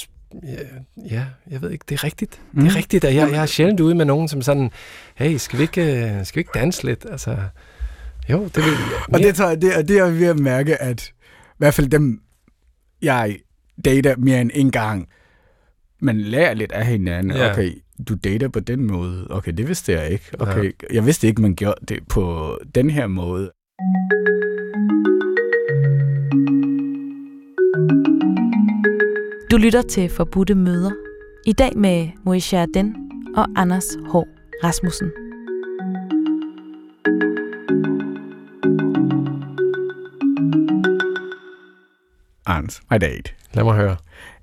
[1.10, 2.40] ja, jeg ved ikke, det er rigtigt.
[2.52, 2.60] Mm.
[2.60, 2.76] Det er mm.
[2.76, 4.70] rigtigt, at jeg, jeg er sjældent ude med nogen, som sådan,
[5.14, 7.06] hey, skal vi ikke, øh, skal vi ikke danse lidt?
[7.10, 7.36] Altså,
[8.28, 9.14] jo, det vil jeg.
[9.14, 12.20] Og det, tager, det, det er ved at mærke, at i hvert fald dem,
[13.02, 13.38] jeg
[13.84, 15.08] dater mere end en gang,
[16.00, 17.32] man lærer lidt af hinanden.
[17.32, 17.52] Ja.
[17.52, 17.72] Okay,
[18.08, 19.26] du dater på den måde.
[19.30, 20.24] Okay, det vidste jeg ikke.
[20.38, 20.94] Okay, ja.
[20.94, 23.50] jeg vidste ikke, man gjorde det på den her måde.
[29.50, 30.90] Du lytter til Forbudte Møder.
[31.44, 32.96] I dag med Moisha Den
[33.36, 34.14] og Anders H.
[34.64, 35.10] Rasmussen.
[42.46, 43.32] Arns, my date.
[43.52, 43.96] Lad mig høre.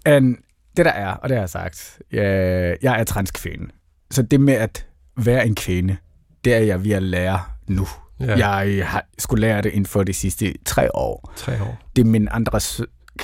[0.05, 0.37] And
[0.77, 3.67] det der er, og det har jeg sagt, jeg, jeg er transkvinde.
[4.11, 4.87] Så det med at
[5.17, 5.97] være en kvinde,
[6.43, 7.87] det er jeg ved at lære nu.
[8.19, 8.37] Ja.
[8.37, 11.33] Jeg har skulle lære det inden for de sidste tre år.
[11.35, 11.77] Tre år.
[11.95, 12.59] Det min andre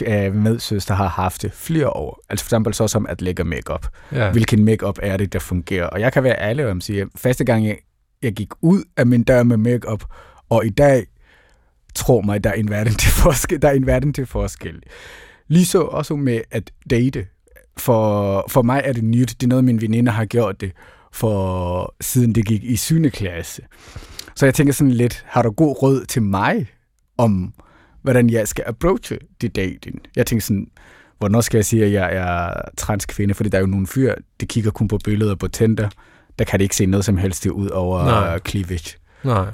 [0.06, 2.22] øh, medsøster har haft det flere år.
[2.30, 3.88] Altså for eksempel så som at lægge makeup.
[4.12, 4.32] Ja.
[4.32, 5.86] Hvilken makeup er det, der fungerer?
[5.86, 7.78] Og jeg kan være ærlig om at sige, at første gang jeg,
[8.22, 10.04] jeg gik ud af min dør med makeup,
[10.50, 11.06] og i dag
[11.96, 13.62] tror mig, der er en verden til forskel.
[13.62, 14.84] Der er en verden til forskel.
[15.48, 17.26] Lige så også med at date.
[17.78, 19.30] For, for mig er det nyt.
[19.30, 20.72] Det er noget, min veninde har gjort det,
[21.14, 23.10] for siden det gik i 7.
[23.10, 23.62] klasse.
[24.36, 26.68] Så jeg tænker sådan lidt, har du god råd til mig
[27.18, 27.54] om,
[28.02, 30.02] hvordan jeg skal approache det dating?
[30.16, 30.68] Jeg tænker sådan,
[31.18, 33.34] hvornår skal jeg sige, at jeg er transkvinde?
[33.34, 35.90] Fordi der er jo nogle fyre, de kigger kun på billeder på Tinder.
[36.40, 38.40] Der kan de ikke se noget som helst ud over Nej.
[38.48, 38.98] cleavage.
[39.24, 39.46] Nej.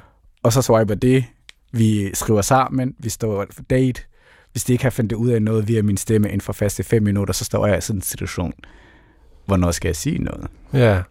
[0.43, 1.23] Og så swiper det,
[1.71, 4.01] vi skriver sammen, vi står for date.
[4.51, 7.03] Hvis de ikke har fundet ud af noget via min stemme inden for faste fem
[7.03, 8.53] minutter, så står jeg i sådan en situation.
[9.45, 10.47] Hvornår skal jeg sige noget?
[10.73, 11.01] Ja.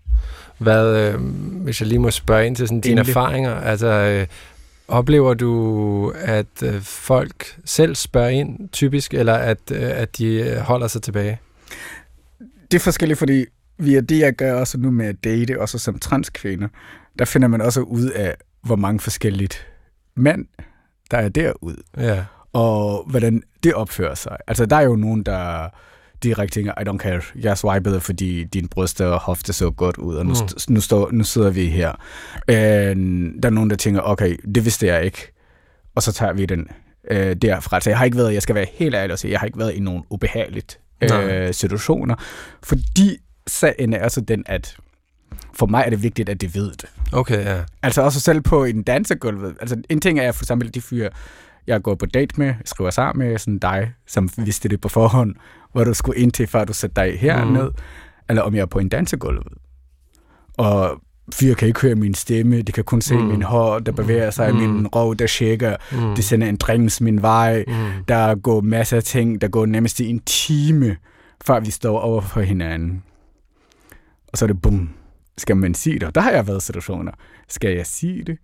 [0.59, 1.21] Hvad, øh,
[1.63, 3.11] hvis jeg lige må spørge ind til sådan dine Endelig.
[3.11, 4.27] erfaringer, altså øh,
[4.89, 10.57] oplever du, at øh, folk selv spørger ind typisk, eller at, øh, at de øh,
[10.57, 11.41] holder sig tilbage?
[12.71, 13.45] Det er forskelligt, fordi
[13.79, 16.69] via det, jeg gør også nu med at date, også som transkvinde,
[17.19, 19.67] der finder man også ud af, hvor mange forskelligt
[20.15, 20.47] mand,
[21.11, 21.83] der er derud.
[21.97, 22.25] Ja.
[22.53, 24.37] Og hvordan det opfører sig.
[24.47, 25.69] Altså, der er jo nogen, der
[26.25, 30.15] direkte tænker, I don't care, jeg swipede, fordi din bryst og hofte så godt ud,
[30.15, 30.75] og nu, mm.
[30.75, 31.93] nu, står, nu sidder vi her.
[32.49, 35.33] And der er nogen, der tænker, okay, det vidste jeg ikke,
[35.95, 36.69] og så tager vi den
[37.11, 37.81] øh, derfra.
[37.81, 39.59] Så jeg har ikke været, jeg skal være helt ærlig og sige, jeg har ikke
[39.59, 42.15] været i nogen ubehageligt øh, situationer,
[42.63, 44.77] fordi sagen er altså den, at
[45.55, 46.85] for mig er det vigtigt, at de ved det.
[47.13, 47.61] Okay, ja.
[47.83, 49.57] Altså også selv på en dansegulv.
[49.61, 51.09] Altså en ting er for eksempel de fyre,
[51.67, 55.35] jeg går på date med, skriver sammen med, sådan dig, som vidste det på forhånd,
[55.75, 57.77] hvor du skulle ind til, før du satte dig herned, mm.
[58.29, 59.43] eller om jeg er på en dansegulv.
[60.57, 61.01] Og
[61.33, 63.25] fyre kan ikke høre min stemme, de kan kun se mm.
[63.25, 64.61] min hår, der bevæger sig, mm.
[64.61, 66.15] min rov, der shaker, mm.
[66.15, 68.05] det sender en drings min vej, mm.
[68.09, 70.97] der går masser af ting, der går nærmest i en time,
[71.45, 73.03] før vi står over for hinanden.
[74.33, 74.91] Og så er det bum,
[75.39, 76.03] skal man sige det?
[76.03, 77.13] Og der har jeg været situationer.
[77.49, 78.39] Skal jeg sige det?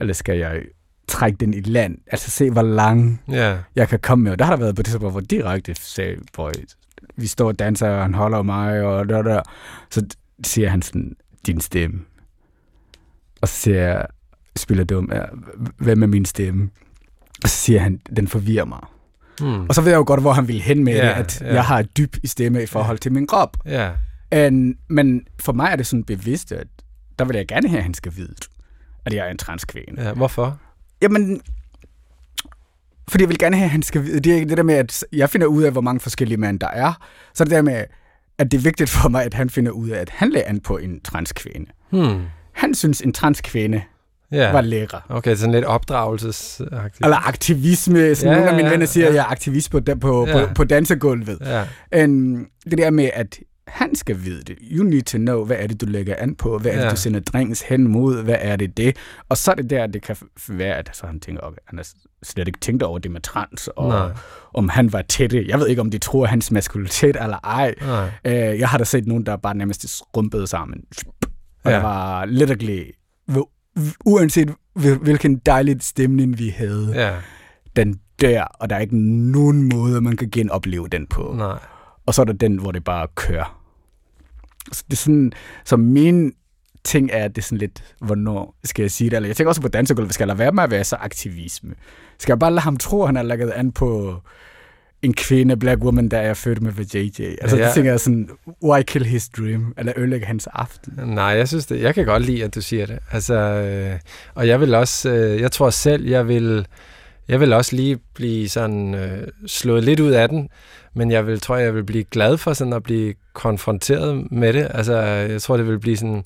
[0.00, 0.62] Eller skal jeg
[1.10, 1.98] trække den i land?
[2.06, 3.58] Altså se, hvor lang yeah.
[3.76, 4.32] jeg kan komme med.
[4.32, 6.52] Og der har der været på det, hvor direkte sagde, hvor
[7.16, 9.42] vi står og danser, og han holder mig, og der, der.
[9.90, 10.06] Så
[10.44, 12.00] siger han sådan, din stemme.
[13.42, 14.06] Og så siger jeg,
[14.56, 15.10] spiller dum,
[15.76, 16.70] hvad med min stemme?
[17.42, 18.80] Og så siger han, den forvirrer mig.
[19.40, 19.66] Hmm.
[19.68, 21.54] Og så ved jeg jo godt, hvor han vil hen med yeah, det, at yeah.
[21.54, 23.56] jeg har et dyb i stemme i forhold til min krop.
[23.66, 23.94] Yeah.
[24.30, 26.66] And, men for mig er det sådan bevidst, at
[27.18, 28.34] der vil jeg gerne have, at han skal vide,
[29.04, 30.02] at jeg er en transkvinde.
[30.02, 30.58] Ja, hvorfor?
[31.02, 31.40] Jamen,
[33.08, 34.20] fordi jeg vil gerne have, at han skal vide.
[34.20, 36.68] Det er det der med, at jeg finder ud af, hvor mange forskellige mænd der
[36.68, 36.92] er.
[37.34, 37.84] Så det der med,
[38.38, 40.60] at det er vigtigt for mig, at han finder ud af, at han lader an
[40.60, 41.66] på en transkvinde.
[41.90, 42.22] Hmm.
[42.52, 43.82] Han synes, en transkvinde
[44.32, 44.52] ja.
[44.52, 44.98] var lækker.
[45.08, 47.04] Okay, sådan lidt opdragelsesagtigt.
[47.04, 49.10] Eller aktivisme, som ja, nogle af mine ja, venner siger, ja.
[49.10, 50.46] at jeg er aktivist på, på, ja.
[50.46, 51.38] på, på dansegulvet.
[51.40, 51.64] Ja.
[52.04, 54.58] En, det der med, at han skal vide det.
[54.72, 56.58] You need to know, hvad er det, du lægger an på?
[56.58, 56.90] Hvad er det, Ja.
[56.90, 58.22] du sender drengens hen mod?
[58.24, 58.96] Hvad er det det?
[59.28, 60.16] Og så er det der, det kan
[60.48, 61.86] være, at så han tænker, okay, han har
[62.22, 64.10] slet ikke tænkt over det med trans, og Nej.
[64.54, 65.44] om han var tætte.
[65.48, 67.74] Jeg ved ikke, om de tror hans maskulinitet eller ej.
[67.80, 68.10] Nej.
[68.24, 70.80] Øh, jeg har da set nogen, der bare nærmest skrumpede sammen.
[71.64, 71.76] Og Ja.
[71.76, 72.82] der var literally,
[74.04, 77.08] uanset hvil- hvilken dejlig stemning vi havde, ja.
[77.08, 77.16] Ja.
[77.76, 78.98] den der, og der er ikke
[79.32, 81.34] nogen måde, man kan genopleve den på.
[81.38, 81.58] Nej.
[82.10, 83.60] Og så er der den, hvor det bare kører.
[84.72, 85.32] Så det er sådan,
[85.64, 86.32] så min
[86.84, 89.16] ting er, at det er sådan lidt, hvornår skal jeg sige det?
[89.16, 91.74] Eller jeg tænker også på dansegulvet, skal jeg lade være med at være så aktivisme?
[92.18, 94.16] Skal jeg bare lade ham tro, at han er lagt an på
[95.02, 97.36] en kvinde, black woman, der er født med JJ?
[97.40, 97.66] Altså, ja.
[97.66, 98.30] Det tænker jeg sådan,
[98.62, 99.74] why kill his dream?
[99.78, 100.92] Eller ødelægge hans aften?
[101.06, 101.80] Nej, jeg synes det.
[101.80, 102.98] Jeg kan godt lide, at du siger det.
[103.12, 103.98] Altså, øh,
[104.34, 106.66] og jeg vil også, øh, jeg tror selv, jeg vil,
[107.30, 110.48] jeg vil også lige blive sådan øh, slået lidt ud af den,
[110.94, 114.68] men jeg vil, tror, jeg vil blive glad for sådan at blive konfronteret med det.
[114.70, 116.24] Altså, jeg tror, det vil blive sådan,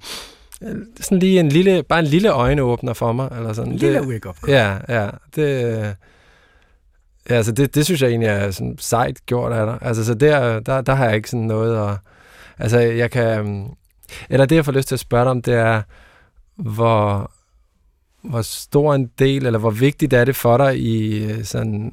[0.62, 3.28] øh, sådan lige en lille, bare en lille øjenåbner for mig.
[3.36, 3.72] Eller sådan.
[3.72, 4.36] En lille wake-up.
[4.48, 5.08] Ja, ja.
[5.36, 5.86] Det, øh,
[7.30, 9.78] ja, altså det, det synes jeg egentlig er sådan sejt gjort af dig.
[9.80, 11.96] Altså, så der, der, der har jeg ikke sådan noget at...
[12.58, 13.38] Altså, jeg kan...
[13.38, 13.64] øhm,
[14.30, 15.82] Eller det, jeg får lyst til at spørge dig om, det er,
[16.56, 17.30] hvor,
[18.24, 21.92] hvor stor en del, eller hvor vigtigt er det for dig i øh, sådan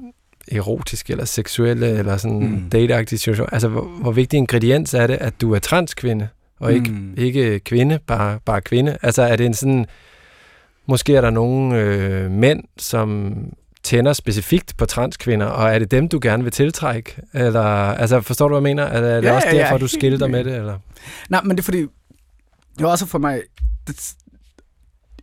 [0.52, 2.70] erotiske eller seksuelle eller sådan Mm.
[2.70, 3.50] dateagtige situationer?
[3.50, 6.28] Altså, hvor, hvor vigtig ingrediens er det, at du er transkvinde,
[6.60, 7.13] og ikke, Mm.
[7.17, 8.98] ikke kvinde, bare, bare kvinde?
[9.02, 9.86] Altså, er det en sådan...
[10.86, 13.34] Måske er der nogle øh, mænd, som
[13.84, 17.15] tænder specifikt på transkvinder, og er det dem, du gerne vil tiltrække?
[17.34, 18.84] Eller, altså, forstår du, hvad jeg mener?
[18.84, 20.52] Er det, er Ja, også ja, ja, derfor, du skilter med med.
[20.52, 20.60] det?
[20.60, 20.78] Eller?
[21.30, 21.88] Nej, men det er fordi, det
[22.80, 23.41] var også for mig,
[23.88, 24.13] det,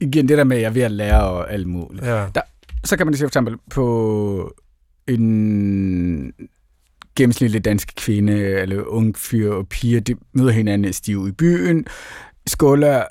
[0.01, 2.07] igen det der med, at jeg er ved at lære og alt muligt.
[2.07, 2.27] Ja.
[2.85, 4.55] Så kan man sige for eksempel på
[5.09, 6.33] en
[7.17, 11.87] gennemsnitlig dansk kvinde, eller ung fyr og piger, de møder hinanden stiv i byen,
[12.47, 13.05] skåler,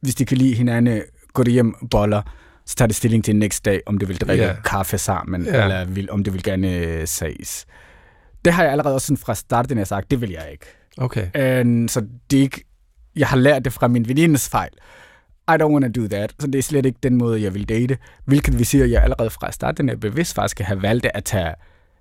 [0.00, 2.22] hvis de kan lide hinanden, går de hjem, boller,
[2.66, 4.54] så tager de stilling til next dag, om de vil drikke Ja.
[4.64, 5.62] kaffe sammen, Ja.
[5.62, 7.66] eller vil, om de vil gerne øh, ses.
[8.44, 10.66] Det har jeg allerede også sådan fra starten af sagt, det vil jeg ikke.
[10.96, 11.28] Okay.
[11.34, 12.64] And, så det er ikke,
[13.16, 14.70] jeg har lært det fra min venindes fejl.
[15.48, 16.34] I don't want to do that.
[16.38, 17.98] Så det er slet ikke den måde, jeg vil date.
[18.24, 21.54] Hvilket vi siger, at jeg allerede fra starten er bevidst faktisk have valgt at tage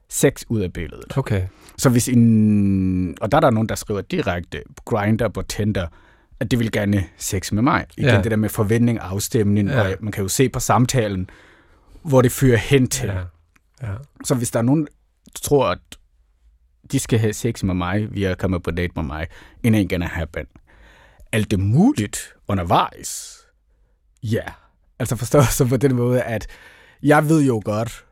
[0.09, 1.17] sex ud af billedet.
[1.17, 1.43] Okay.
[1.77, 3.17] Så hvis en...
[3.21, 5.87] Og der er der nogen, der skriver direkte på Grindr, på Tinder,
[6.39, 7.85] at de vil gerne sex med mig.
[7.97, 8.21] Igen Ja.
[8.21, 9.81] det der med forventning, afstemning, Ja.
[9.81, 11.29] og man kan jo se på samtalen,
[12.03, 13.07] hvor det fører hen til.
[13.07, 13.19] Ja.
[13.87, 13.93] Ja.
[14.25, 14.87] Så hvis der er nogen,
[15.25, 15.79] der tror, at
[16.91, 19.27] de skal have sex med mig, via at komme på date med mig,
[19.63, 20.45] inden en gonna happen.
[21.31, 23.37] Alt det muligt undervejs?
[24.23, 24.43] Ja.
[24.99, 26.47] Altså forstår så på den måde, at
[27.03, 28.05] jeg ved jo godt,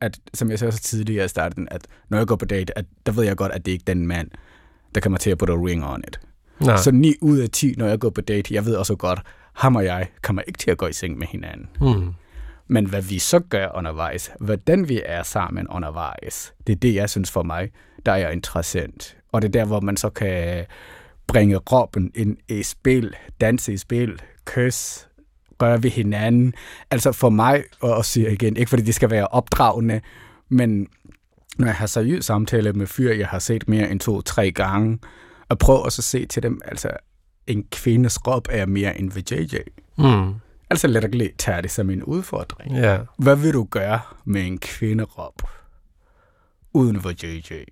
[0.00, 2.84] at, som jeg sagde så tidligere i starten, at når jeg går på date, at
[3.06, 4.30] der ved jeg godt, at det ikke er den mand,
[4.94, 6.20] der kommer til at putte ring on it.
[6.60, 6.76] Nej.
[6.76, 9.20] Så 9 ud af 10, når jeg går på date, jeg ved også godt,
[9.52, 11.68] ham og jeg kommer ikke til at gå i seng med hinanden.
[11.80, 12.14] Mm.
[12.66, 17.10] Men hvad vi så gør undervejs, hvordan vi er sammen undervejs, det er det, jeg
[17.10, 17.70] synes for mig,
[18.06, 19.16] der er interessant.
[19.32, 20.66] Og det er der, hvor man så kan
[21.26, 25.08] bringe råben ind i spil, danse i spil, kys,
[25.62, 26.54] røre ved hinanden.
[26.90, 30.00] Altså for mig, og siger igen, ikke fordi det skal være opdragende,
[30.48, 30.88] men
[31.58, 34.98] når jeg har seriøs samtale med fyr, jeg har set mere end to-tre gange,
[35.48, 36.90] og prøv også at se til dem, altså
[37.46, 39.56] en kvindes råb er mere end ved JJ.
[39.98, 40.34] Mm.
[40.70, 42.76] Altså literally tager det som en udfordring.
[42.76, 42.98] Ja.
[43.18, 45.42] Hvad vil du gøre med en kvinderop
[46.72, 47.64] uden for JJ?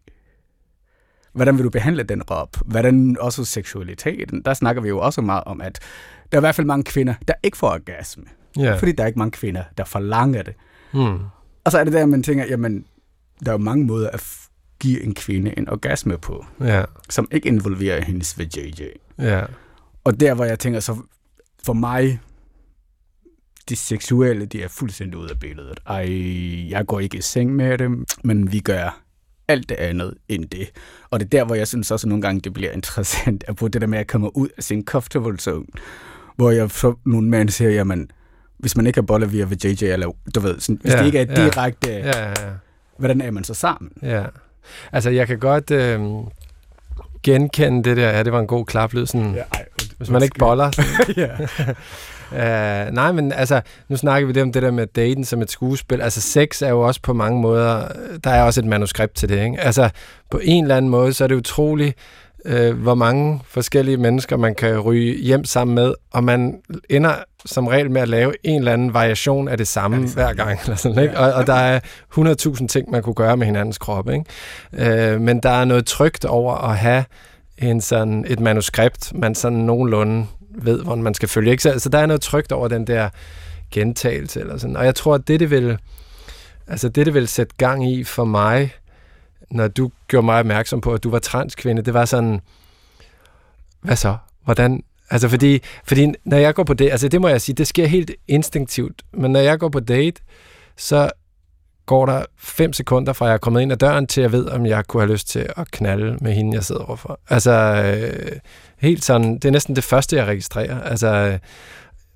[1.33, 2.57] Hvordan vil du behandle den rop?
[2.67, 4.43] Hvordan også seksualiteten?
[4.43, 5.79] Der snakker vi jo også meget om, at
[6.33, 8.25] der er i hvert fald mange kvinder, der ikke får orgasme.
[8.57, 8.75] Ja.
[8.77, 10.55] Fordi der er ikke mange kvinder, der forlanger det.
[10.93, 11.19] Mm.
[11.65, 12.87] Og så er det der, man tænker, jamen,
[13.45, 14.25] der er jo mange måder at
[14.81, 16.85] give en kvinde en orgasme på, Ja.
[17.11, 18.83] som ikke involverer hendes JJ.
[19.19, 19.45] Ja.
[20.05, 20.97] Og der, hvor jeg tænker, så
[21.65, 22.21] for mig,
[23.69, 25.81] det seksuelle, det er fuldstændig ud af billedet.
[25.87, 29.02] Ej, jeg går ikke i seng med dem, men vi gør
[29.53, 30.69] alt det andet end det.
[31.11, 33.69] Og det er der, hvor jeg synes også nogle gange, det bliver interessant at få
[33.69, 35.67] det der med at komme ud af sin comfortable zone.
[36.37, 38.11] Hvor jeg så nogle mænd siger, jamen,
[38.59, 41.07] hvis man ikke har boller via ved JJ, eller du ved, sådan, hvis Ja, det
[41.07, 41.45] ikke er ja.
[41.45, 42.29] direkte, Ja.
[42.29, 42.35] Ja.
[42.99, 43.91] hvordan er man så sammen?
[44.03, 44.25] Ja.
[44.93, 46.01] Altså, jeg kan godt øh,
[47.23, 49.65] genkende det der, ja, det var en god klaplyd, sådan, ja, ej,
[49.99, 50.71] hvis man ikke boller.
[51.17, 51.29] Ja.
[52.33, 55.51] Uh, nej, men altså, nu snakker vi det om det der med daten som et
[55.51, 56.01] skuespil.
[56.01, 57.89] Altså, sex er jo også på mange måder,
[58.25, 59.61] der er også et manuskript til det, ikke?
[59.61, 59.91] Altså,
[60.31, 61.97] på en eller anden måde, så er det utroligt,
[62.45, 67.15] øh, hvor mange forskellige mennesker man kan ryge hjem sammen med, og man ender
[67.47, 70.33] som regel med at lave en eller anden variation af det samme, Ja, det hver
[70.33, 70.59] gang.
[70.63, 71.15] Eller sådan, ikke?
[71.15, 71.27] Ja.
[71.27, 71.81] Og, og der er
[72.19, 74.11] 100.000 ting, man kunne gøre med hinandens krop.
[74.11, 74.25] Ikke?
[75.13, 77.05] Øh, men der er noget trygt over at have
[77.59, 81.51] en sådan, et manuskript, man sådan nogenlunde ved, hvordan man skal følge.
[81.51, 81.63] Ikke?
[81.63, 83.09] Så altså, der er noget trygt over den der
[83.71, 84.41] gentagelse.
[84.41, 84.77] Eller sådan.
[84.77, 85.79] Og jeg tror, at det, det vil,
[86.67, 88.75] altså det, det vil sætte gang i for mig,
[89.51, 92.41] når du gjorde mig opmærksom på, at du var transkvinde, det var sådan,
[93.81, 94.17] hvad så?
[94.45, 97.67] Hvordan, Altså fordi, fordi når jeg går på date, altså det må jeg sige, det
[97.67, 100.23] sker helt instinktivt, men når jeg går på date,
[100.77, 101.11] så
[101.87, 104.67] går der fem sekunder fra jeg er kommet ind ad døren, til jeg ved, om
[104.67, 107.21] jeg kunne have lyst til at knalde med hende, jeg sidder overfor.
[107.29, 108.33] Altså, øh,
[108.79, 110.83] helt sådan, det er næsten det første, jeg registrerer.
[110.83, 111.39] Altså, øh,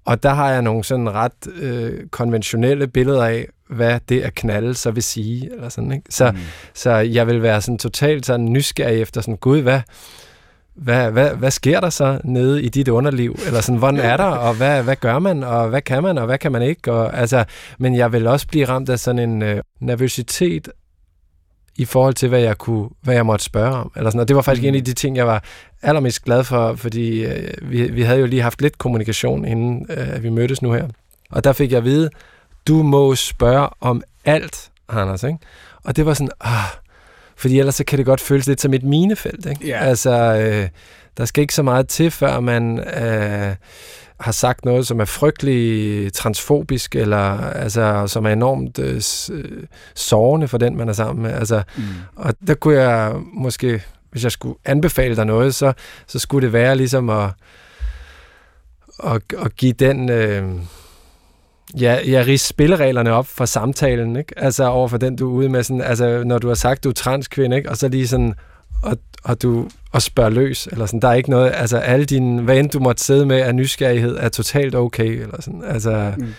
[0.04, 4.74] og der har jeg nogle sådan ret øh, konventionelle billeder af, hvad det at knalde
[4.74, 5.50] så vil sige.
[5.54, 6.04] Eller sådan, ikke?
[6.10, 6.38] Så, mm.
[6.74, 9.80] så jeg vil være sådan totalt sådan nysgerrig efter sådan, gud, hvad,
[10.76, 13.38] hvad, hvad, hvad sker der så nede i dit underliv?
[13.46, 16.26] Eller sådan, hvordan er der, og hvad, hvad gør man, og hvad kan man, og
[16.26, 16.92] hvad kan man ikke?
[16.92, 17.44] Og, altså,
[17.78, 20.68] men jeg vil også blive ramt af sådan en øh, nervøsitet
[21.76, 23.92] i forhold til, hvad jeg, kunne, hvad jeg måtte spørge om.
[23.96, 24.20] Eller sådan.
[24.20, 24.68] Og det var faktisk mm.
[24.68, 25.44] en af de ting, jeg var
[25.82, 30.22] allermest glad for, fordi øh, vi, vi havde jo lige haft lidt kommunikation, inden øh,
[30.22, 30.88] vi mødtes nu her.
[31.30, 32.10] Og der fik jeg at vide,
[32.68, 35.22] du må spørge om alt, Anders.
[35.22, 35.38] Ikke?
[35.84, 36.64] Og det var sådan, ah,
[37.36, 39.46] fordi ellers så kan det godt føles lidt som et minefelt.
[39.46, 39.68] Ikke?
[39.68, 39.88] Yeah.
[39.88, 40.68] Altså, øh,
[41.16, 43.54] der skal ikke så meget til, før man øh,
[44.20, 49.62] har sagt noget, som er frygtelig transfobisk, eller altså, som er enormt øh, øh,
[49.94, 51.32] sårende for den, man er sammen med.
[51.32, 51.82] Altså, mm.
[52.16, 55.72] Og der kunne jeg måske, hvis jeg skulle anbefale dig noget, så,
[56.06, 57.30] så skulle det være ligesom at,
[59.04, 60.10] at, at give den...
[60.10, 60.44] Øh,
[61.80, 64.38] Ja, jeg ris spillereglerne op for samtalen, ikke?
[64.38, 66.88] Altså over for den, du er ude med, sådan, altså når du har sagt, du
[66.88, 67.70] er transkvinde, ikke?
[67.70, 68.34] Og så lige sådan,
[68.82, 72.42] og, og du og spørger løs, eller sådan, der er ikke noget, altså alle dine,
[72.42, 76.34] hvad end du måtte sidde med af nysgerrighed, er totalt okay, eller sådan, altså, mm.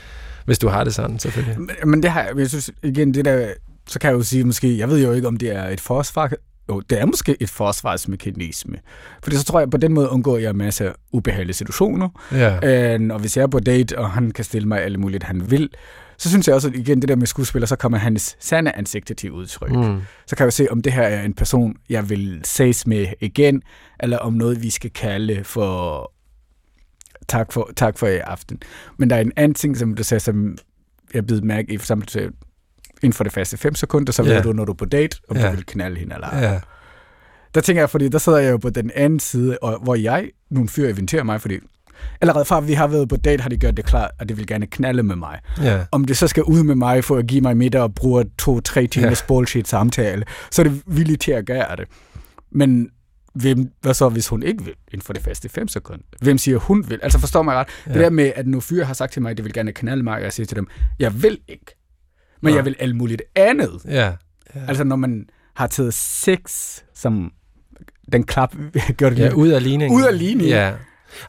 [0.46, 1.60] hvis du har det sådan, selvfølgelig.
[1.60, 3.48] Men, men det har jeg, jeg synes, igen, det der,
[3.88, 6.32] så kan jeg jo sige, måske, jeg ved jo ikke, om det er et forsvar,
[6.70, 8.78] jo, det er måske et forsvarsmekanisme.
[9.24, 12.10] Fordi så tror jeg, på den måde undgår jeg en masse ubehagelige situationer.
[12.32, 12.96] Ja.
[12.96, 15.52] Øh, og hvis jeg er på date, og han kan stille mig alle muligt, han
[15.52, 15.70] vil,
[16.18, 19.12] så synes jeg også, at igen, det der med skuespiller, så kommer hans sande ansigt
[19.18, 19.72] til udtryk.
[19.72, 20.02] Mm.
[20.28, 23.62] Så kan jeg se, om det her er en person, jeg vil ses med igen,
[24.00, 26.12] eller om noget, vi skal kalde for
[27.28, 28.60] tak for, tak for i aften.
[28.98, 30.58] Men der er en anden ting, som du sagde, som
[31.14, 32.32] jeg blev mærke i, eksempel
[33.04, 34.44] inden for det faste 5 sekunder, så ved yeah.
[34.44, 35.52] du, når du er på date, om yeah.
[35.52, 36.44] du vil knalde hende eller ej.
[36.44, 36.62] Yeah.
[37.56, 40.30] Der tænker jeg, fordi der sidder jeg jo på den anden side, og hvor jeg,
[40.50, 41.60] nogle fyre inviterer mig, fordi
[42.22, 44.48] allerede fra vi har været på date, har de gjort det klart, at de vil
[44.48, 45.40] gerne knalde med mig.
[45.64, 45.86] Yeah.
[45.92, 48.88] Om det så skal ud med mig for at give mig middag og bruge to-tre
[48.88, 49.28] timers yeah.
[49.28, 51.88] bullshit samtale, så er det villigt til at gøre det.
[52.52, 52.90] Men
[53.34, 56.04] hvem, hvad så, hvis hun ikke vil inden for det faste 5 sekunder?
[56.22, 57.00] Hvem siger, hun vil?
[57.04, 57.68] Altså forstår mig ret.
[57.88, 57.94] Ja.
[57.94, 60.04] Det der med, at nogle fyre har sagt til mig, at de vil gerne knalde
[60.04, 60.68] mig, og jeg siger til dem,
[61.00, 61.76] jeg vil ikke
[62.42, 62.56] men ja.
[62.56, 63.82] jeg vil alt muligt andet.
[63.86, 64.06] Ja.
[64.56, 64.60] ja.
[64.68, 66.42] Altså når man har taget sex,
[66.96, 67.32] som
[68.12, 68.56] den klap
[68.98, 70.00] gør det ja, ud af ligningen.
[70.00, 70.56] Ud af ligningen.
[70.56, 70.74] Ja.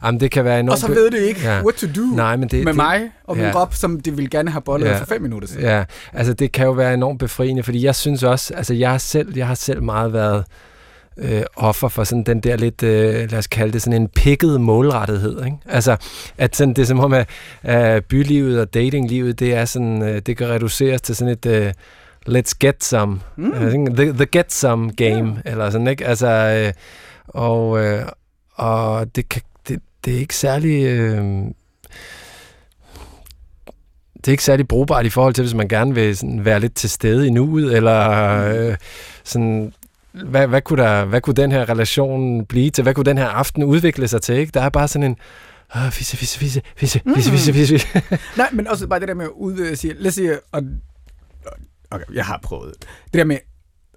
[0.03, 0.71] Jamen, det kan være enormt...
[0.71, 1.61] Og så ved det ikke, ja.
[1.63, 3.51] what to do Nej, men det, med det, mig og min ja.
[3.51, 4.99] krop, som det vil gerne have bollet ja.
[4.99, 5.63] for fem minutter siden.
[5.63, 8.97] Ja, altså det kan jo være enormt befriende, fordi jeg synes også, altså jeg har
[8.97, 10.45] selv, jeg har selv meget været
[11.21, 14.61] øh, offer for sådan den der lidt, øh, lad os kalde det sådan en pikket
[14.61, 15.45] målrettighed.
[15.45, 15.57] Ikke?
[15.65, 15.97] Altså,
[16.37, 17.29] at sådan, det er som om, at
[17.65, 21.73] øh, bylivet og datinglivet, det er sådan, øh, det kan reduceres til sådan et, øh,
[22.27, 23.51] let's get some, mm.
[23.51, 25.41] uh, the, the get some game, yeah.
[25.45, 26.05] eller sådan, ikke?
[26.05, 26.73] Altså, øh,
[27.27, 28.05] og, øh,
[28.55, 30.85] og det, kan, det, det er ikke særlig...
[30.85, 31.23] Øh,
[34.17, 36.75] det er ikke særlig brugbart i forhold til, hvis man gerne vil sådan være lidt
[36.75, 38.51] til stede i nuet, eller mm.
[38.51, 38.77] øh,
[39.23, 39.73] sådan
[40.25, 42.81] hvad, hvad, kunne der, hvad kunne den her relation blive til?
[42.81, 44.35] Hvad kunne den her aften udvikle sig til?
[44.35, 44.51] Ikke?
[44.51, 45.17] Der er bare sådan en,
[45.73, 47.15] ah, fisse, fisse, fisse, fisse, mm.
[47.15, 47.87] fisse, fisse, fisse.
[48.37, 50.63] Nej, men også bare det der med at ud, øh, sige, lad os sige, og,
[51.91, 52.73] okay, jeg har prøvet
[53.05, 53.37] det der med,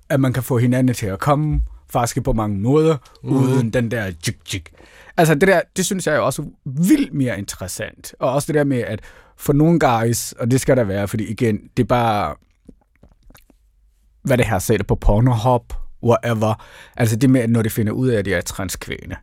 [0.08, 3.30] at man kan få hinanden til at komme, faktisk på mange måder, mm.
[3.30, 4.72] uden den der jik, jik.
[5.16, 8.14] Altså det der, det synes jeg er også vildt mere interessant.
[8.18, 9.00] Og også det der med, at
[9.37, 12.35] for nogle guys, og det skal der være, fordi igen, det er bare,
[14.22, 16.64] hvad det her sætter på Pornhub, whatever.
[16.96, 19.16] Altså det med, at når de finder ud af, at de er transkvæne,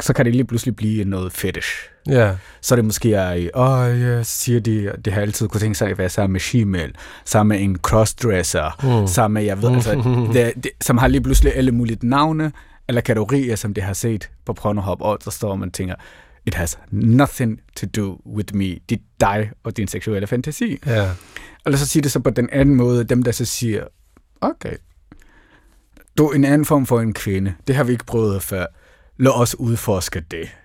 [0.00, 1.70] så kan det lige pludselig blive noget fetish.
[2.06, 2.12] Ja.
[2.12, 2.36] Yeah.
[2.60, 5.90] Så er det måske, at åh, ja, siger de, det har altid kunne tænke sig
[5.90, 6.92] at være sammen med Shemale,
[7.24, 9.06] sammen med en crossdresser, mm.
[9.06, 9.94] sammen med, jeg ved, altså,
[10.34, 12.52] det, det, som har lige pludselig alle mulige navne,
[12.88, 15.94] eller kategorier, som de har set på Pornhub, og så står man og tænker,
[16.46, 18.64] it has nothing to do with me.
[18.88, 20.78] Det er dig og din seksuelle fantasi.
[20.86, 21.10] Ja.
[21.66, 23.84] Eller så siger det så på den anden måde, dem der så siger,
[24.40, 24.76] Okay.
[26.18, 27.54] Du er en anden form for en kvinde.
[27.66, 28.66] Det har vi ikke prøvet før.
[29.16, 30.56] Lad os udforske det.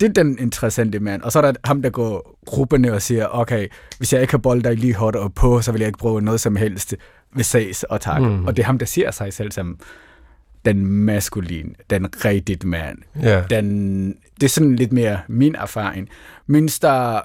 [0.00, 1.22] Det er den interessante mand.
[1.22, 4.38] Og så er der ham, der går grupperne og siger, okay, hvis jeg ikke har
[4.38, 6.94] boldet dig lige hot og på, så vil jeg ikke prøve noget som helst
[7.34, 8.22] ved sags og tak.
[8.22, 8.46] Mm.
[8.46, 9.78] Og det er ham, der ser sig selv som
[10.64, 12.98] den maskulin, den rigtigt mand.
[13.22, 13.44] Ja.
[13.50, 16.08] Den, det er sådan lidt mere min erfaring.
[16.46, 17.20] Mens der,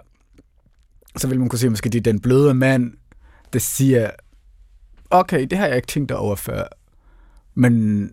[1.18, 2.94] så vil man kunne sige, måske det er den bløde mand,
[3.54, 4.10] der siger,
[5.10, 6.64] okay, det har jeg ikke tænkt over før,
[7.56, 8.12] men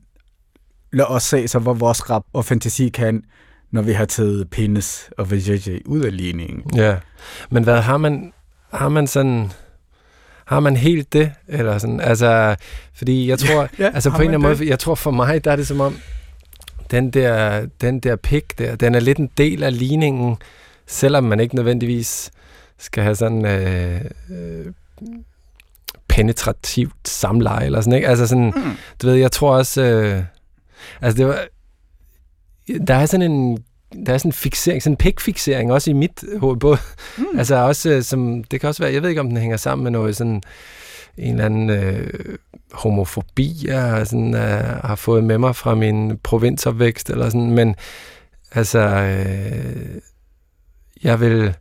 [0.93, 3.24] lad os se så, hvor vores rap og fantasi kan,
[3.70, 6.62] når vi har taget penis og vajayjay ud af ligningen.
[6.76, 6.97] Ja.
[7.51, 8.32] Men hvad har man,
[8.72, 9.53] har man sådan,
[10.47, 11.32] har man helt det?
[11.49, 12.57] Eller sådan, altså,
[12.95, 15.53] fordi jeg tror, Ja, altså på en eller anden måde, jeg tror for mig, der
[15.53, 15.99] er det som om,
[16.90, 20.36] den der, den der pik der, den er lidt en del af ligningen,
[20.86, 22.30] selvom man ikke nødvendigvis
[22.78, 24.66] skal have sådan øh, øh,
[26.13, 28.09] penetrativt samleje eller sådan, ikke?
[28.09, 28.63] Altså sådan, Mm.
[29.03, 30.23] du ved, jeg tror også, øh,
[31.01, 31.45] altså det var,
[32.87, 33.59] der er sådan en,
[34.07, 36.79] der er sådan en fixering, sådan en pikfixering også i mit hoved, både,
[37.19, 37.39] Mm.
[37.39, 39.83] altså også øh, som, det kan også være, jeg ved ikke om den hænger sammen
[39.83, 40.43] med noget sådan,
[41.19, 42.37] en eller anden øh,
[42.73, 44.41] homofobi, jeg sådan, øh,
[44.85, 47.75] har fået med mig fra min provinsopvækst, eller sådan, men
[48.53, 50.01] altså, øh,
[51.03, 51.55] jeg vil,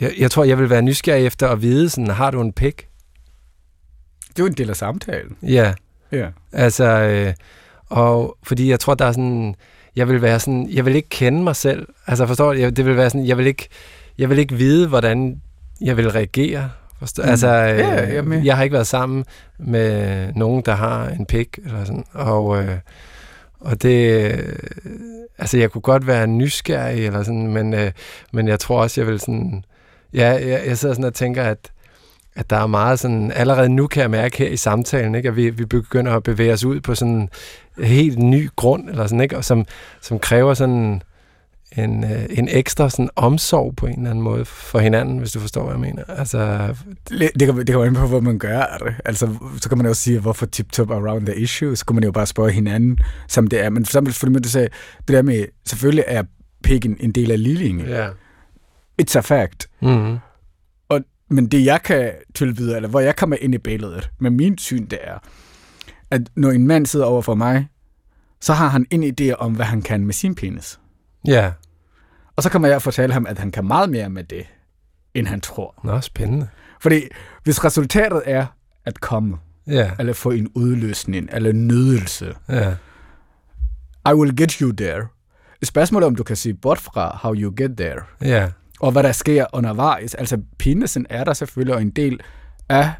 [0.00, 2.86] jeg, jeg tror, jeg vil være nysgerrig efter at vide, sådan, har du en pik?
[4.30, 5.36] Det er jo en del af samtalen.
[5.42, 5.72] Ja,
[6.12, 6.26] Ja.
[6.52, 7.32] altså, øh,
[7.86, 9.54] og fordi jeg tror, der er sådan,
[9.96, 12.86] jeg vil være sådan, jeg vil ikke kende mig selv, altså forstår du, Jeg- det
[12.86, 13.68] vil være sådan, jeg vil ikke,
[14.18, 15.40] jeg vil ikke vide, hvordan
[15.80, 17.28] jeg vil reagere, forstår, Mm.
[17.30, 18.42] altså, øh, Ja, jeg med.
[18.44, 19.24] jeg har ikke været sammen
[19.58, 22.78] med nogen, der har en pik, eller sådan, og, øh,
[23.60, 24.52] og det, øh,
[25.38, 27.92] altså jeg kunne godt være nysgerrig, eller sådan, men, øh,
[28.32, 29.64] men jeg tror også, jeg vil sådan,
[30.14, 31.70] ja, jeg, jeg sidder sådan og tænker, at,
[32.36, 35.36] at der er meget sådan, allerede nu kan jeg mærke her i samtalen, ikke, at
[35.36, 37.28] vi, vi begynder at bevæge os ud på sådan en
[37.84, 39.64] helt ny grund, eller sådan, ikke, og som,
[40.00, 41.02] som kræver sådan
[41.76, 45.40] en, øh, en ekstra sådan omsorg på en eller anden måde for hinanden, hvis du
[45.40, 46.04] forstår, hvad jeg mener.
[46.08, 46.68] Altså,
[47.08, 48.94] Det, det, kan, det kommer ind på, hvor man gør det.
[49.04, 51.76] Altså, så kan man også sige, hvorfor tip-top around the issue.
[51.76, 53.70] Så kan man jo bare spørge hinanden, som det er.
[53.70, 54.68] Men for eksempel, fordi du sagde,
[54.98, 56.22] det der med, selvfølgelig er
[56.64, 57.86] pikken en del af ligningen.
[57.86, 58.08] ja.
[59.02, 59.68] It's a fact.
[59.82, 60.18] Mm.
[61.30, 64.86] Men det, jeg kan tilbyde, eller hvor jeg kommer ind i billedet, med min syn,
[64.86, 65.18] det er,
[66.10, 67.68] at når en mand sidder over for mig,
[68.40, 70.80] så har han en idé om, hvad han kan med sin penis.
[71.26, 71.52] Ja.
[72.36, 74.46] Og så kommer jeg at fortælle ham, at han kan meget mere med det,
[75.14, 75.80] end han tror.
[75.84, 76.48] Nå, spændende.
[76.80, 77.02] Fordi
[77.44, 78.46] hvis resultatet er
[78.84, 79.90] at komme, Ja.
[79.98, 82.74] eller få en udløsning, eller nydelse, Ja.
[84.10, 85.06] I will get you there.
[85.62, 88.50] Spørgsmålet er, om du kan sige bort fra how you get there, Ja.
[88.80, 90.14] Og hvad der sker undervejs.
[90.14, 92.20] Altså, penisen er der selvfølgelig og en del
[92.68, 92.92] af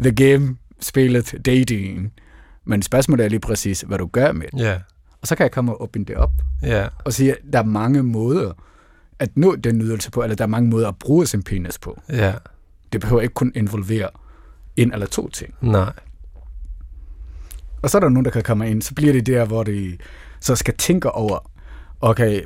[0.00, 2.12] the game, spillet, dating.
[2.64, 4.60] Men spørgsmålet er lige præcis, hvad du gør med det.
[4.60, 4.78] Ja.
[5.22, 6.88] Og så kan jeg komme og åbne det op Ja.
[7.04, 8.52] og sige, at der er mange måder
[9.18, 12.00] at nå den nydelse på, eller der er mange måder at bruge sin penis på.
[12.08, 12.34] Ja.
[12.92, 14.08] Det behøver ikke kun involvere
[14.76, 15.54] en eller to ting.
[15.60, 15.92] Nej.
[17.82, 19.98] Og så er der nogen, der kan komme ind, så bliver det der, hvor de
[20.40, 21.50] så skal tænke over,
[22.00, 22.42] okay,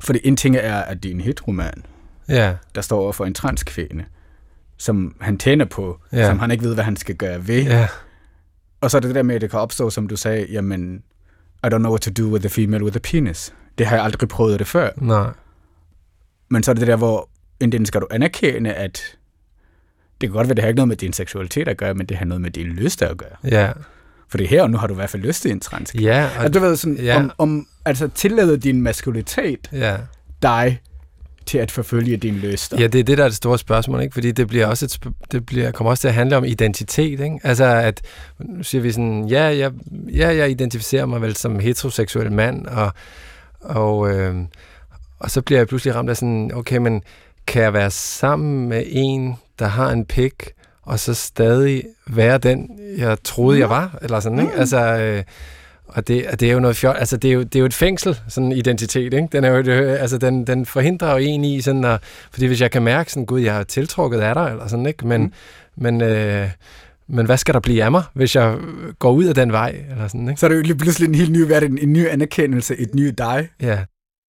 [0.00, 1.82] fordi en ting er, at det er en heteroman,
[2.32, 2.54] Ja.
[2.74, 4.04] der står over for en transkvinde,
[4.76, 6.26] som han tænder på, ja.
[6.26, 7.62] som han ikke ved, hvad han skal gøre ved.
[7.62, 7.88] Ja.
[8.80, 11.02] Og så er det det der med, at det kan opstå, som du sagde, jamen,
[11.64, 13.54] I don't know what to do with the female with a penis.
[13.78, 14.90] Det har jeg aldrig prøvet det før.
[14.96, 15.30] Nej.
[16.48, 17.28] Men så er det det der, hvor
[17.60, 19.02] enten skal du anerkende, at
[20.20, 22.16] det kan godt være, det har ikke noget med din seksualitet at gøre, men det
[22.16, 23.36] har noget med din lyst at gøre.
[23.44, 23.72] Ja.
[24.28, 25.94] Fordi her og nu har du i hvert fald lyst til en trans.
[25.94, 26.30] Ja.
[26.38, 27.16] Og du ved sådan, ja.
[27.16, 29.96] om, om, altså tillader din maskulinitet Ja.
[30.42, 30.80] dig
[31.46, 32.76] til at forfølge din lyster?
[32.80, 34.14] Ja, det er det, der er det store spørgsmål, ikke?
[34.14, 34.98] Fordi det bliver også et,
[35.32, 37.40] det bliver, kommer også til at handle om identitet, ikke?
[37.44, 38.00] Altså, at
[38.38, 42.92] nu siger vi sådan, ja, jeg, ja, jeg identificerer mig vel som heteroseksuel mand, og,
[43.60, 44.36] og, øh,
[45.18, 47.02] og så bliver jeg pludselig ramt af sådan, okay, men
[47.46, 50.34] kan jeg være sammen med en, der har en pik,
[50.82, 53.98] og så stadig være den, jeg troede, jeg var?
[54.02, 54.52] Eller sådan, ikke?
[54.52, 54.60] Mm.
[54.60, 55.22] Altså, øh,
[55.94, 57.66] og det, og det er jo noget fjol, altså det er jo, det er jo
[57.66, 59.28] et fængsel, sådan en identitet, ikke?
[59.32, 62.00] Den, er jo, altså den, den forhindrer jo en i sådan at,
[62.32, 65.06] fordi hvis jeg kan mærke sådan, gud, jeg er tiltrukket af dig, eller sådan, ikke?
[65.06, 65.32] Men, Mm.
[65.82, 66.48] men, øh,
[67.08, 68.56] men hvad skal der blive af mig, hvis jeg
[68.98, 70.40] går ud af den vej, eller sådan, ikke?
[70.40, 73.18] Så er det jo lige pludselig en helt ny verden, en ny anerkendelse, et nyt
[73.18, 73.48] dig.
[73.62, 73.78] Ja,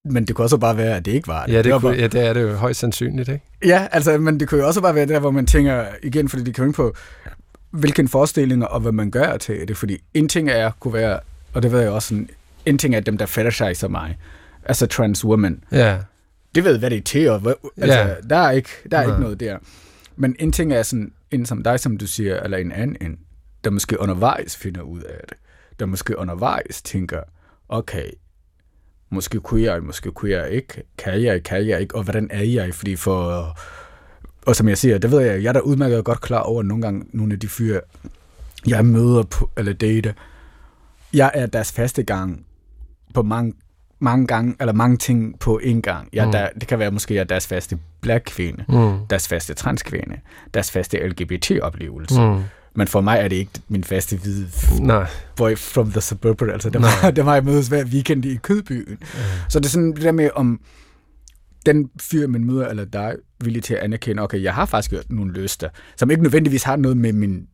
[0.06, 1.54] Men det kunne også bare være, at det ikke var det.
[1.54, 3.44] ja, det, var kunne, bare, ja det er det jo højst sandsynligt, ikke?
[3.66, 6.44] ja, altså, men det kunne jo også bare være der, hvor man tænker, igen, fordi
[6.44, 6.94] det kan jo ikke på,
[7.72, 9.78] hvilken forestillinger og hvad man gør til det.
[9.78, 11.20] Fordi en ting er, kunne være,
[11.54, 12.30] og det ved jeg også, sådan,
[12.66, 14.18] en ting er dem, der fetishiser mig,
[14.66, 15.64] altså trans woman.
[15.72, 15.98] Ja,
[16.56, 18.16] Det ved, hvad det er til, og hvad, altså, Ja.
[18.30, 19.20] der er, ikke, der er ikke Nej.
[19.22, 19.58] noget der.
[20.16, 23.20] Men en ting er sådan, en som dig, som du siger, eller en anden, en,
[23.64, 25.38] der måske undervejs finder ud af det.
[25.80, 27.20] Der måske undervejs tænker,
[27.70, 28.06] okay,
[29.10, 32.44] måske kunne jeg, måske kunne jeg ikke, kan jeg, kan jeg ikke, og hvordan er
[32.44, 32.74] jeg?
[32.74, 33.48] Fordi for,
[34.46, 36.82] og som jeg siger, det ved jeg, jeg er da udmærket godt klar over, nogle
[36.82, 37.82] gange nogle af de fyre,
[38.68, 40.14] jeg møder på, eller date,
[41.14, 42.46] jeg er deres faste gang
[43.14, 43.54] på mange,
[44.00, 46.10] mange gange, eller mange ting på en gang.
[46.14, 46.32] Jeg, mm.
[46.32, 48.98] der, det kan være måske, at deres faste black kvinde, Mm.
[49.10, 50.20] deres faste transkvinde,
[50.54, 52.22] deres faste LGBT-oplevelse.
[52.22, 52.42] Mm.
[52.76, 54.48] Men for mig er det ikke min faste hvide
[54.82, 55.06] Nej.
[55.36, 56.50] boy from the suburban.
[56.50, 56.90] Altså, det Nej.
[57.04, 58.86] var, det var jeg mødes hver weekend i Kødbyen.
[59.02, 59.08] Mm.
[59.50, 60.60] Så det er sådan det der med, om
[61.66, 65.04] den fyr, man møder, eller dig, er villig til at anerkende, okay, jeg har faktisk
[65.10, 67.48] nogle lyster, som ikke nødvendigvis har noget med min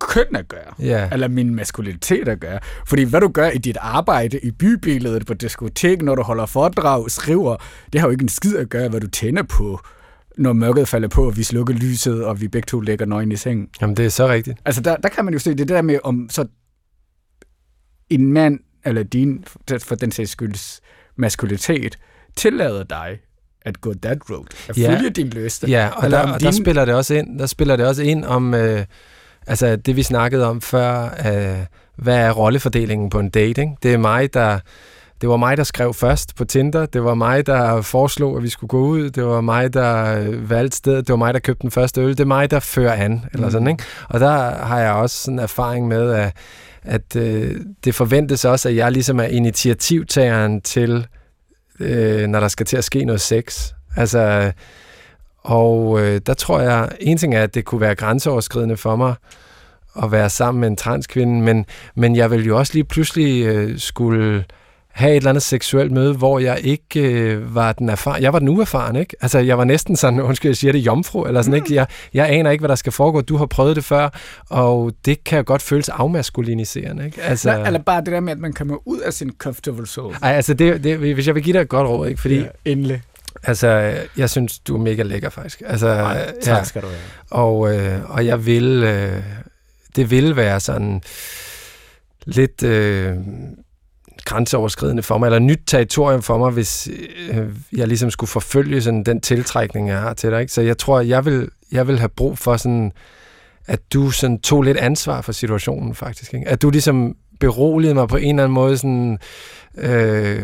[0.00, 1.08] køn at gøre, Ja.
[1.12, 2.58] eller min maskulinitet at gøre.
[2.86, 7.10] Fordi hvad du gør i dit arbejde, i bybilledet, på diskotek, når du holder foredrag,
[7.10, 7.56] skriver,
[7.92, 9.80] det har jo ikke en skid at gøre, hvad du tænder på,
[10.38, 13.36] når mørket falder på, og vi slukker lyset, og vi begge to ligger nøgen i
[13.36, 13.68] sengen.
[13.80, 14.58] Jamen, det er så rigtigt.
[14.64, 16.44] Altså, der, der kan man jo se det der med, om så
[18.10, 19.44] en mand, eller din,
[19.80, 20.80] for den sags skyldes
[21.16, 21.98] maskulinitet,
[22.36, 23.18] tillader dig
[23.62, 24.96] at gå that road, at Ja.
[24.96, 25.64] følge din lyst.
[25.68, 27.38] Ja, og, Eller der, og der din- spiller det også ind.
[27.38, 28.84] Der spiller det også ind om, øh,
[29.50, 31.58] altså det vi snakkede om før, øh,
[31.96, 33.78] hvad er rollefordelingen på en dating?
[33.82, 34.58] Det er mig, der
[35.20, 36.86] det var mig, der skrev først på Tinder.
[36.86, 39.10] Det var mig, der foreslog, at vi skulle gå ud.
[39.10, 41.06] Det var mig, der øh, valgte stedet.
[41.06, 42.10] Det var mig, der købte den første øl.
[42.10, 43.24] Det er mig, der fører an.
[43.32, 43.50] Eller Mm.
[43.52, 43.84] sådan, ikke?
[44.08, 46.32] Og der har jeg også sådan erfaring med, at,
[46.82, 51.06] at øh, det forventes også, at jeg ligesom er initiativtageren til,
[51.80, 53.72] øh, når der skal til at ske noget sex.
[53.96, 54.52] Altså,
[55.42, 59.14] og øh, der tror jeg, en ting er, at det kunne være grænseoverskridende for mig
[60.02, 63.78] at være sammen med en transkvinde, men, men jeg vil jo også lige pludselig øh,
[63.78, 64.44] skulle
[64.90, 68.22] have et eller andet seksuelt møde, hvor jeg ikke øh, var den erfaren.
[68.22, 69.16] Jeg var den uerfaren, ikke?
[69.20, 71.74] Altså, jeg var næsten sådan, undskyld, jeg siger det, jomfru, eller sådan, ikke?
[71.74, 73.20] Jeg, jeg aner ikke, hvad der skal foregå.
[73.20, 74.08] Du har prøvet det før,
[74.48, 77.22] og det kan godt føles afmaskuliniserende, ikke?
[77.22, 80.16] Altså, Nej, eller bare det der med, at man kommer ud af sin comfortable zone.
[80.22, 82.20] ej, altså det, det, hvis jeg vil give dig et godt råd, ikke?
[82.20, 83.02] Fordi, ja, endelig.
[83.42, 85.62] Altså, jeg synes, du er mega lækker, faktisk.
[85.66, 87.00] Altså, Ej, tak skal du have.
[87.30, 89.22] Og, øh, og jeg vil, øh,
[89.96, 91.02] det vil være sådan
[92.26, 93.16] lidt øh,
[94.24, 96.88] grænseoverskridende for mig, eller nyt territorium for mig, hvis
[97.30, 100.40] øh, jeg ligesom skulle forfølge sådan den tiltrækning, jeg har til dig.
[100.40, 100.52] Ikke?
[100.52, 102.92] Så jeg tror, jeg vil, jeg vil have brug for sådan,
[103.66, 106.34] at du sådan tog lidt ansvar for situationen, faktisk.
[106.34, 106.48] Ikke?
[106.48, 109.18] At du ligesom beroligede mig på en eller anden måde, sådan,
[109.78, 110.42] øh,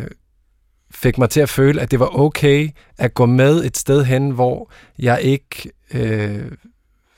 [0.97, 2.69] fik mig til at føle, at det var okay
[2.99, 6.43] at gå med et sted hen, hvor jeg ikke øh,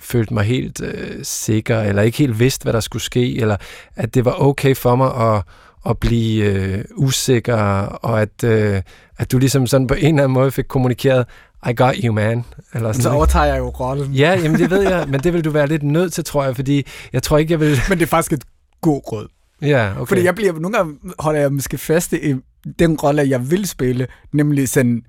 [0.01, 3.57] følte mig helt øh, sikker, eller ikke helt vidste, hvad der skulle ske, eller
[3.97, 5.43] at det var okay for mig at,
[5.91, 8.83] at blive øh, usikker, og at, øh,
[9.19, 11.27] at du ligesom sådan på en eller anden måde fik kommunikeret,
[11.69, 12.45] I got you, man.
[12.75, 14.13] Eller sådan, Så overtager jeg jo rollen.
[14.13, 16.57] Ja, jamen det ved jeg, men det vil du være lidt nødt til, tror jeg,
[16.57, 17.81] fordi jeg tror ikke, jeg vil...
[17.89, 18.45] Men det er faktisk et
[18.81, 19.29] god råd.
[19.63, 19.93] Ja.
[19.97, 20.07] Okay.
[20.07, 22.35] Fordi jeg bliver, nogle gange holder jeg måske fast i
[22.79, 25.03] den rolle, jeg vil spille, nemlig sådan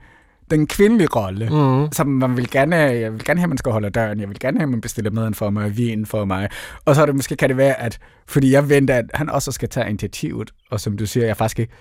[0.52, 1.92] den kvindelige rolle, mm.
[1.92, 4.40] Som man vil gerne jeg vil gerne have, at man skal holde døren, jeg vil
[4.40, 6.50] gerne have, at man bestiller maden for mig, vin for mig,
[6.86, 9.52] og så er det måske, kan det være, at fordi jeg venter, at han også
[9.52, 11.74] skal tage initiativet, og som du siger, jeg faktisk ikke,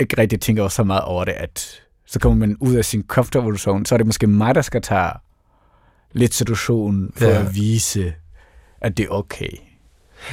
[0.00, 3.58] ikke rigtig tænker så meget over det, at så kommer man ud af sin comfortable
[3.58, 5.10] zone, så er det måske mig, der skal tage
[6.12, 7.40] lidt situationen for ja.
[7.40, 8.14] at vise,
[8.80, 9.56] at det er okay.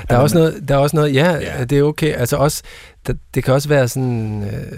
[0.09, 1.63] Der er også noget, der er også noget ja, Ja.
[1.63, 2.13] det er okay.
[2.13, 2.63] Altså også,
[3.07, 4.77] der, det kan også være sådan, øh,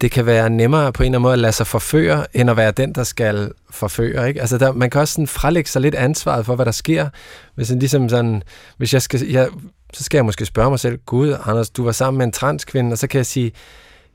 [0.00, 2.56] det kan være nemmere på en eller anden måde at lade sig forføre, end at
[2.56, 4.28] være den, der skal forføre.
[4.28, 4.40] Ikke?
[4.40, 7.08] Altså der, man kan også sådan frelægge sig lidt ansvaret for, hvad der sker.
[7.54, 8.42] Hvis, sådan, ligesom sådan,
[8.76, 9.48] hvis jeg skal, jeg,
[9.94, 12.92] så skal jeg måske spørge mig selv, Gud, Anders, du var sammen med en transkvinde,
[12.92, 13.52] og så kan jeg sige,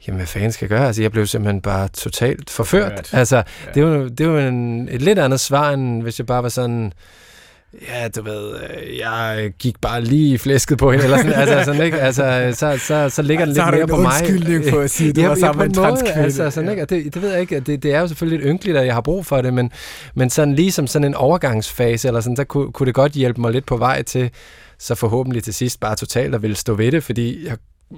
[0.07, 0.87] jamen hvad fanden skal jeg gøre?
[0.87, 2.91] Altså jeg blev simpelthen bare totalt forført.
[2.91, 3.09] Forført.
[3.13, 3.43] Altså Ja.
[3.73, 6.43] det er jo, det er jo en, et lidt andet svar, end hvis jeg bare
[6.43, 6.93] var sådan,
[7.89, 11.63] ja, du ved, øh, jeg gik bare lige i flæsket på hende, eller sådan, altså,
[11.65, 11.99] sådan ikke?
[12.01, 14.05] Altså, så, så, så ligger den så lidt har du mere en på mig.
[14.21, 16.23] undskyldning for at sige, at du Ja, var sammen med en en måde, transkvinde.
[16.23, 16.81] Altså, sådan, ikke?
[16.81, 18.93] Og det, det ved jeg ikke, det, det er jo selvfølgelig lidt ynkeligt, at jeg
[18.93, 19.71] har brug for det, men,
[20.15, 23.41] men sådan lige som sådan en overgangsfase, eller sådan, så kunne, kunne det godt hjælpe
[23.41, 24.29] mig lidt på vej til,
[24.79, 27.57] så forhåbentlig til sidst bare totalt at ville stå ved det, fordi jeg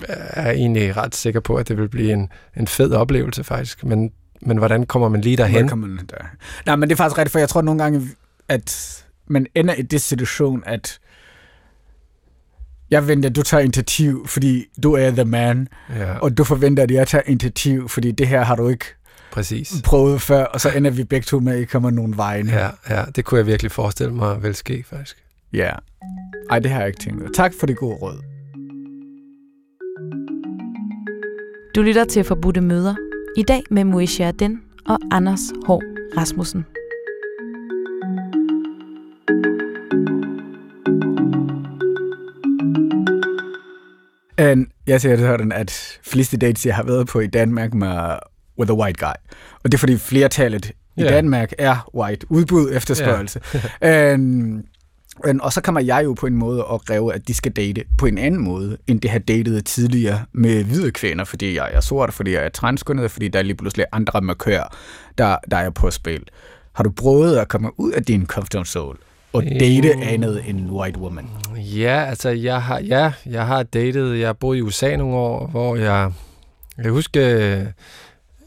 [0.09, 4.11] er egentlig ret sikker på, at det vil blive en, en fed oplevelse faktisk, men,
[4.41, 5.51] men hvordan kommer man lige derhen?
[5.53, 6.25] Hvordan kommer man der?
[6.65, 8.01] Nej, men det er faktisk rigtigt, for jeg tror nogle gange,
[8.49, 10.99] at man ender i det situation, at
[12.91, 16.84] jeg venter, at du tager initiativ, fordi du er the man, Ja, og du forventer,
[16.84, 18.86] at jeg tager initiativ, fordi det her har du ikke
[19.32, 19.82] præcis.
[19.86, 22.47] prøvet før, og så ender vi begge to med, at I kommer nogen vejen.
[22.47, 25.17] Ja, ja, det kunne jeg virkelig forestille mig vil ske, faktisk.
[25.53, 25.71] ja.
[26.49, 27.36] Ej, det har jeg ikke tænkt.
[27.36, 28.21] Tak for det gode råd.
[31.75, 32.95] Du lytter til Forbudte Møder.
[33.38, 35.69] I dag med Moisha Den og Anders H.
[36.17, 36.65] Rasmussen.
[44.38, 48.15] And jeg siger sådan, at fleste dates, jeg har været på i Danmark med
[48.59, 49.33] with a white guy.
[49.63, 50.65] Og det er fordi flertallet
[50.97, 51.09] i Ja.
[51.09, 52.31] Danmark er white.
[52.31, 53.41] Udbud efterspørgsel.
[53.85, 54.19] Yeah.
[55.41, 58.05] Og så kommer jeg jo på en måde at kræve, at de skal date på
[58.05, 62.13] en anden måde, end det har datet tidligere med hvide kvinder, fordi jeg er sort,
[62.13, 64.75] fordi jeg er transkønnet, fordi der er lige pludselig andre markører,
[65.17, 66.23] der, der er på spil.
[66.73, 68.97] Har du prøvet at komme ud af din comfort zone
[69.38, 71.29] og date andet end white woman?
[71.55, 75.75] Ja, altså jeg har, ja, jeg har datet, jeg boet i USA nogle år, hvor
[75.75, 76.11] jeg,
[76.77, 77.73] jeg kan huske,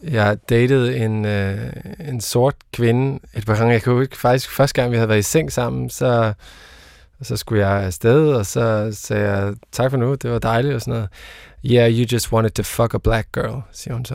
[0.03, 1.73] jeg datede en, øh,
[2.09, 3.73] en sort kvinde et par gange.
[3.73, 6.33] Jeg kan huske faktisk, første gang vi havde været i seng sammen, så,
[7.23, 10.81] så skulle jeg afsted, og så sagde jeg, tak for nu, det var dejligt og
[10.81, 11.09] sådan noget.
[11.65, 14.15] Yeah, you just wanted to fuck a black girl, siger hun så.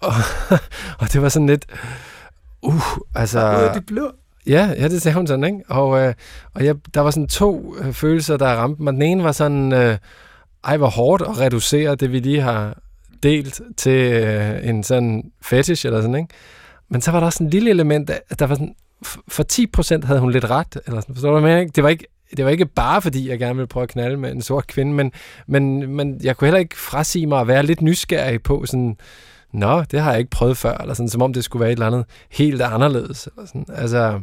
[0.00, 0.12] Og,
[1.00, 1.66] og det var sådan lidt,
[2.62, 2.82] uh,
[3.14, 3.70] altså...
[3.74, 4.10] Det blå.
[4.48, 5.60] Ja, ja, det sagde hun sådan, ikke?
[5.68, 6.14] Og, øh,
[6.54, 8.92] og jeg, der var sådan to øh, følelser, der ramte mig.
[8.92, 9.98] Den ene var sådan, øh,
[10.64, 12.78] ej, hvor hårdt at reducere det, vi lige har
[13.22, 16.34] delt til øh, en sådan fetish eller sådan, ikke?
[16.88, 18.74] Men så var der også en lille element, at der var sådan,
[19.28, 19.44] for
[20.02, 21.66] 10% havde hun lidt ret, eller sådan, forstår du, hvad?
[21.66, 24.32] Det var ikke, det var ikke bare fordi, jeg gerne ville prøve at knalde med
[24.32, 25.12] en sort kvinde, men,
[25.46, 28.96] men, men jeg kunne heller ikke frasige mig at være lidt nysgerrig på sådan,
[29.52, 31.76] nå, det har jeg ikke prøvet før, eller sådan, som om det skulle være et
[31.76, 33.26] eller andet helt anderledes.
[33.26, 33.66] Eller sådan.
[33.74, 34.20] Altså,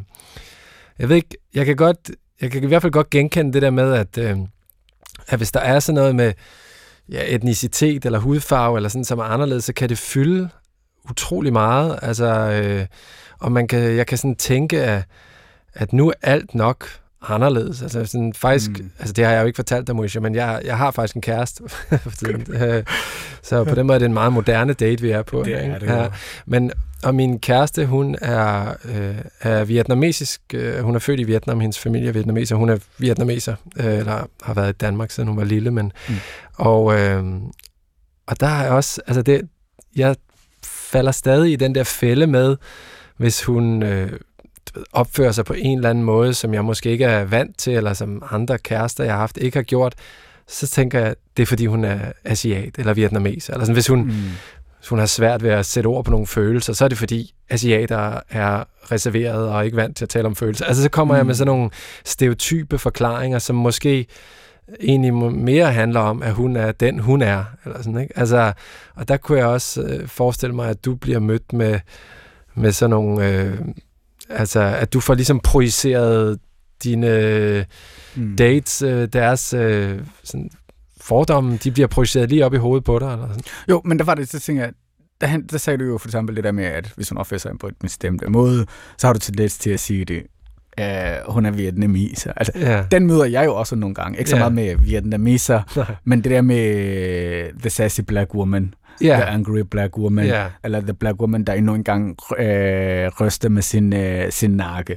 [0.98, 2.10] jeg ved ikke, jeg kan godt,
[2.40, 4.38] jeg kan i hvert fald godt genkende det der med, at, øh,
[5.28, 6.32] at hvis der er sådan noget med
[7.08, 10.48] ja, etnicitet eller hudfarve, eller sådan, som er anderledes, så kan det fylde
[11.10, 11.98] utrolig meget.
[12.02, 12.86] Altså, øh,
[13.38, 15.04] og man kan, jeg kan sådan tænke, at,
[15.74, 16.88] at nu er alt nok
[17.22, 17.82] anderledes.
[17.82, 18.90] Altså sådan, faktisk, mm.
[18.98, 21.22] altså det har jeg jo ikke fortalt dig, Moisha, men jeg, jeg har faktisk en
[21.22, 21.62] kæreste.
[23.42, 25.42] så på den måde er det en meget moderne date, vi er på.
[25.44, 26.06] Det er det, ja.
[26.46, 30.40] Men, og min kæreste, hun er, øh, er vietnamesisk.
[30.54, 32.56] Øh, hun er født i Vietnam, hendes familie er vietnameser.
[32.56, 35.70] Hun er vietnameser, øh, eller har været i Danmark, siden hun var lille.
[35.70, 36.14] Men, mm.
[36.54, 37.24] og, øh,
[38.26, 39.48] og der er også, altså det,
[39.96, 40.16] jeg
[40.64, 42.56] falder stadig i den der fælde med,
[43.16, 44.12] hvis hun øh,
[44.92, 47.92] opfører sig på en eller anden måde, som jeg måske ikke er vant til, eller
[47.92, 49.94] som andre kærester, jeg har haft, ikke har gjort,
[50.48, 53.48] så tænker jeg, det er fordi hun er asiat eller vietnames.
[53.48, 54.12] Eller sådan, hvis hun, mm.
[54.78, 57.34] hvis hun har svært ved at sætte ord på nogle følelser, så er det fordi
[57.50, 60.64] asiater er reserveret og ikke vant til at tale om følelser.
[60.64, 61.18] Altså så kommer mm.
[61.18, 61.70] jeg med sådan nogle
[62.04, 64.06] stereotype forklaringer, som måske
[64.80, 67.44] egentlig mere handler om, at hun er den, hun er.
[67.64, 68.18] Eller sådan, ikke?
[68.18, 68.52] Altså,
[68.94, 71.80] og der kunne jeg også øh, forestille mig, at du bliver mødt med,
[72.54, 73.58] med sådan nogle øh,
[74.28, 76.38] Altså, at du får ligesom projiceret
[76.84, 77.66] dine
[78.16, 78.36] mm.
[78.36, 80.50] dates, øh, deres øh, sådan,
[81.00, 83.12] fordomme, de bliver projiceret lige op i hovedet på dig?
[83.12, 83.42] Eller sådan.
[83.68, 84.72] Jo, men der var det, så tænker jeg,
[85.20, 87.52] der, der sagde du jo for eksempel det der med, at hvis hun opfører sig
[87.60, 88.66] på et bestemt måde,
[88.98, 90.22] så har du tendens til at sige det,
[90.80, 92.32] uh, hun er vietnameser.
[92.36, 92.84] Altså, ja.
[92.90, 94.18] Den møder jeg jo også nogle gange.
[94.18, 94.40] Ikke så ja.
[94.40, 95.62] meget med vietnameser,
[96.04, 99.20] men det der med the sassy black woman yeah.
[99.20, 100.50] The Angry Black Woman, yeah.
[100.64, 104.96] eller The Black Woman, der endnu engang øh, ryster med sin, øh, sin nakke.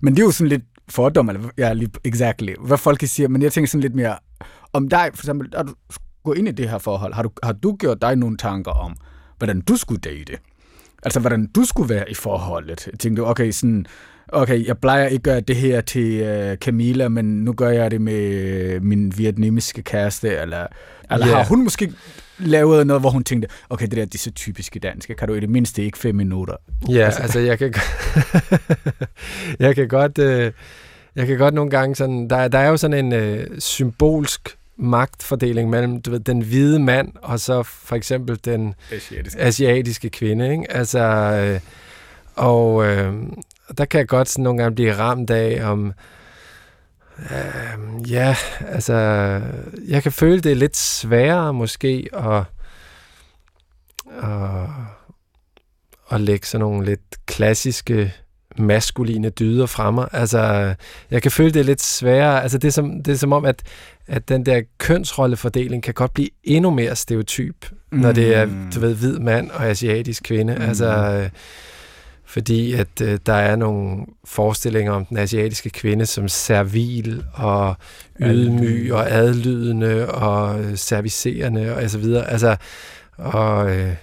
[0.00, 3.42] Men det er jo sådan lidt fordom, eller ja, lige, exactly, hvad folk siger, men
[3.42, 4.16] jeg tænker sådan lidt mere,
[4.72, 5.74] om dig, for eksempel, da du
[6.24, 8.96] går ind i det her forhold, har du, har du gjort dig nogle tanker om,
[9.38, 10.38] hvordan du skulle date?
[11.02, 12.86] Altså, hvordan du skulle være i forholdet?
[12.86, 13.86] Jeg tænkte, okay, sådan,
[14.28, 17.90] okay, jeg plejer ikke at gøre det her til uh, Camilla, men nu gør jeg
[17.90, 20.66] det med min vietnamesiske kæreste, eller,
[21.10, 21.36] eller yeah.
[21.36, 21.92] har hun måske
[22.40, 25.34] lavet noget, hvor hun tænkte, okay, det der det er så typiske danske, kan du
[25.34, 26.54] i det mindste ikke fem minutter?
[26.88, 27.74] Ja, altså, altså jeg kan
[29.66, 30.52] jeg kan godt øh,
[31.16, 35.70] jeg kan godt nogle gange sådan, der, der er jo sådan en øh, symbolsk magtfordeling
[35.70, 40.72] mellem du ved, den hvide mand og så for eksempel den asiatiske, asiatiske kvinde, ikke?
[40.72, 41.60] Altså, øh,
[42.34, 43.14] og øh,
[43.78, 45.92] der kan jeg godt sådan nogle gange blive ramt af, om
[47.20, 48.36] Øh, ja,
[48.68, 48.94] altså,
[49.88, 52.44] jeg kan føle, det er lidt sværere måske at,
[54.22, 54.68] at,
[56.10, 58.12] at lægge sådan nogle lidt klassiske
[58.56, 60.14] maskuline dyder fremme.
[60.14, 60.74] Altså,
[61.10, 62.42] jeg kan føle, det er lidt sværere.
[62.42, 63.62] Altså, det er som, det er som om, at,
[64.06, 67.98] at den der kønsrollefordeling kan godt blive endnu mere stereotyp, mm.
[67.98, 68.70] når det er, mm.
[68.74, 70.54] du ved, hvid mand og asiatisk kvinde.
[70.54, 70.62] Mm.
[70.62, 71.30] Altså,
[72.30, 77.76] fordi at øh, der er nogle forestillinger om den asiatiske kvinde som servil og
[78.20, 82.30] ydmyg og adlydende og øh, servicerende og så videre.
[82.30, 82.56] Altså,
[83.16, 83.94] og, øh,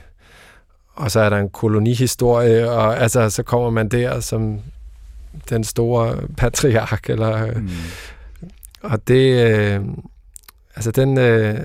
[0.95, 4.59] og så er der en kolonihistorie, og altså, så kommer man der som
[5.49, 7.69] den store patriark, eller, mm.
[8.81, 9.81] og det, øh,
[10.75, 11.59] altså den, øh,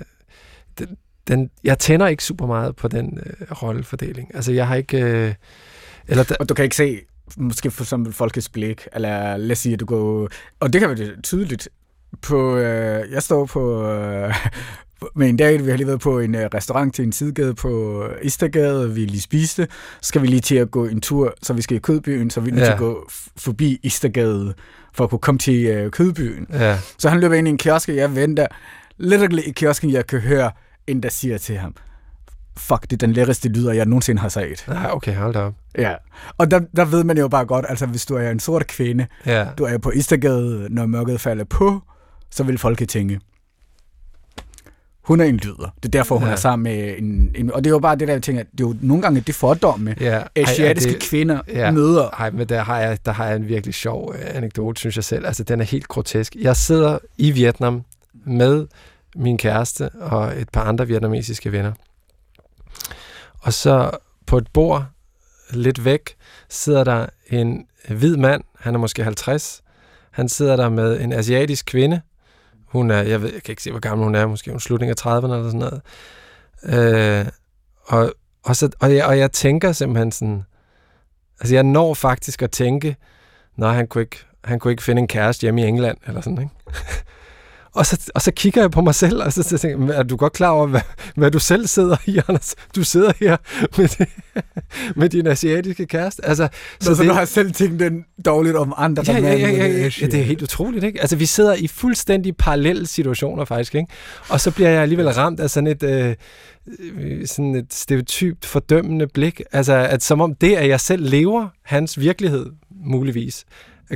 [0.78, 0.96] den,
[1.28, 4.30] den, jeg tænder ikke super meget på den øh, rollefordeling.
[4.34, 5.34] Altså, jeg har ikke, øh,
[6.08, 6.36] eller der...
[6.40, 7.00] Og du kan ikke se,
[7.36, 10.28] måske for eksempel folkets blik, eller lad os sige, at du går...
[10.60, 11.68] Og det kan være tydeligt
[12.22, 12.56] på...
[12.56, 13.86] Øh, jeg står på...
[13.90, 14.34] Øh,
[15.16, 18.04] med en dag, vi har lige været på en uh, restaurant til en sidegade på
[18.22, 19.68] Istergade, vi lige spiste,
[20.00, 22.40] så skal vi lige til at gå en tur, så vi skal i Kødbyen, så
[22.40, 22.66] vi er nødt Ja.
[22.66, 24.54] til at gå forbi Istergade,
[24.94, 26.46] for at kunne komme til uh, Kødbyen.
[26.52, 26.78] Ja.
[26.98, 28.46] Så han løber ind i en kiosk, og jeg venter
[28.98, 30.50] literally i kiosken, jeg kan høre
[30.86, 31.74] en, der siger til ham,
[32.56, 34.64] fuck, det er den læreste lyder, jeg nogensinde har set.
[34.68, 35.54] Nej, okay, hold da op.
[35.78, 35.94] Ja,
[36.38, 39.06] og der, der ved man jo bare godt, altså hvis du er en sort kvinde,
[39.26, 39.46] Ja.
[39.58, 41.82] du er på Istergade, når mørket falder på,
[42.30, 43.20] så vil folk tænke,
[45.02, 45.74] hun er en lyder.
[45.76, 46.32] Det er derfor, hun Ja.
[46.32, 47.52] er sammen med en, en...
[47.52, 49.34] Og det er jo bare det der, jeg tænker, det er jo nogle gange det
[49.34, 50.10] fordomme, Ja.
[50.18, 51.70] Ej, asiatiske er det- kvinder ja.
[51.70, 52.08] møder.
[52.08, 55.04] Ej, men der har, jeg, der har jeg en virkelig sjov øh, anekdote, synes jeg
[55.04, 55.26] selv.
[55.26, 56.36] Altså, den er helt grotesk.
[56.40, 57.82] Jeg sidder i Vietnam
[58.26, 58.66] med
[59.16, 61.72] min kæreste og et par andre vietnamesiske venner.
[63.42, 63.90] Og så
[64.26, 64.84] på et bord
[65.50, 66.16] lidt væk
[66.48, 69.62] sidder der en hvid mand, han er måske 50.
[70.10, 72.00] Han sidder der med en asiatisk kvinde.
[72.66, 74.60] Hun er, jeg, ved, jeg kan ikke se, hvor gammel hun er, måske hun er
[74.60, 75.82] slutning af 30'erne eller sådan noget.
[76.64, 77.26] Øh,
[77.84, 80.44] og, og, så, og, jeg, og jeg tænker simpelthen sådan,
[81.40, 82.96] altså jeg når faktisk at tænke,
[83.56, 86.38] nej, han kunne ikke, han kunne ikke finde en kæreste hjemme i England, eller sådan,
[86.38, 86.54] ikke?
[87.74, 90.02] Og så, og så kigger jeg på mig selv, og så, så tænker jeg, er
[90.02, 90.80] du godt klar over, hvad,
[91.16, 92.54] hvad du selv sidder i, Anders?
[92.76, 93.36] Du sidder her
[93.78, 94.08] med, det,
[95.00, 96.24] med din asiatiske kæreste.
[96.24, 96.48] Altså,
[96.80, 99.66] Så, så du har selv tænkt den dårligt om andre, Ja, der ja, ja, ja,
[99.66, 99.90] ja.
[100.00, 101.00] Ja, det er helt utroligt, ikke?
[101.00, 103.92] Altså, vi sidder i fuldstændig parallelle situationer, faktisk, ikke?
[104.28, 106.14] Og så bliver jeg alligevel ramt af sådan et, øh,
[107.26, 109.40] sådan et stereotypt fordømmende blik.
[109.52, 112.46] Altså, at som om det, at jeg selv lever hans virkelighed,
[112.84, 113.44] muligvis,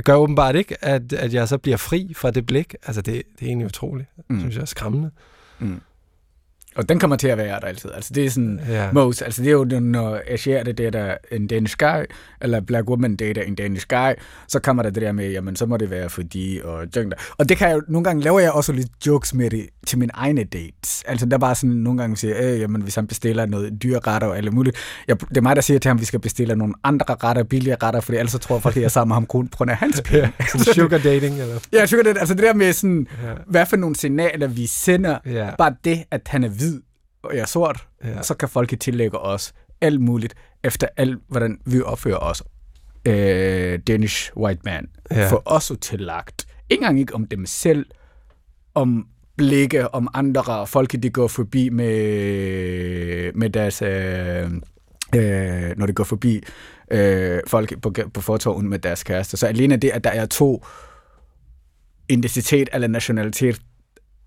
[0.03, 2.75] gør åbenbart ikke, at, at jeg så bliver fri fra det blik.
[2.85, 4.09] Altså, det, det er egentlig utroligt.
[4.29, 4.39] Mm.
[4.39, 5.11] Synes jeg er skræmmende.
[5.59, 5.81] Mm.
[6.75, 7.91] Og den kommer til at være der altid.
[7.93, 8.91] Altså det er sådan, Ja.
[8.91, 12.03] most, altså det er jo, det, når asiater dater en Danish guy,
[12.41, 14.11] eller black woman dater en Danish guy,
[14.47, 17.17] så kommer der det der med, jamen så må det være fordi, og junk der.
[17.37, 19.99] Og det kan jeg jo, nogle gange laver jeg også lidt jokes med det til
[19.99, 21.03] mine egne dates.
[21.07, 23.99] Altså der er bare sådan, nogle gange siger, øh, jamen hvis han bestiller noget dyre
[23.99, 24.77] retter og alt muligt,
[25.07, 27.43] jeg, det er mig, der siger til ham, at vi skal bestille nogle andre retter,
[27.43, 29.57] billige retter, fordi ellers så tror folk, at jeg er sammen med ham kun på
[29.57, 30.33] grund af hans penge.
[30.39, 31.59] Ja, sådan sugar dating, eller?
[31.73, 33.33] Ja, synes, det, altså det der med sådan, Ja.
[33.47, 35.49] hvad for nogle signaler vi sender, Ja.
[35.57, 36.81] bare det, at han er hvid,
[37.23, 38.21] og jeg er sort, Ja.
[38.23, 40.33] så kan folk tillægge os alt muligt,
[40.63, 42.43] efter alt, hvordan vi opfører os.
[43.07, 44.87] Øh, Danish white man.
[45.11, 45.29] Ja.
[45.29, 46.45] For os tillagt.
[46.69, 47.85] Ikke engang ikke om dem selv,
[48.75, 49.05] om
[49.37, 53.81] blikke, om andre folk, de går forbi med, med deres...
[53.81, 54.51] Øh,
[55.15, 56.43] øh, når de går forbi
[56.91, 59.37] øh, folk på, på fortorven med deres kærester.
[59.37, 60.65] Så alene det, at der er to
[62.09, 63.61] identitet eller nationalitet,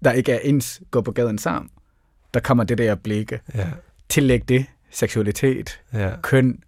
[0.04, 1.70] der ikke er ens, går på gaden sammen,
[2.34, 3.40] der kommer det der blikke.
[3.54, 3.66] Ja.
[4.08, 6.10] Tillæg det seksualitet, Ja.
[6.22, 6.58] køn,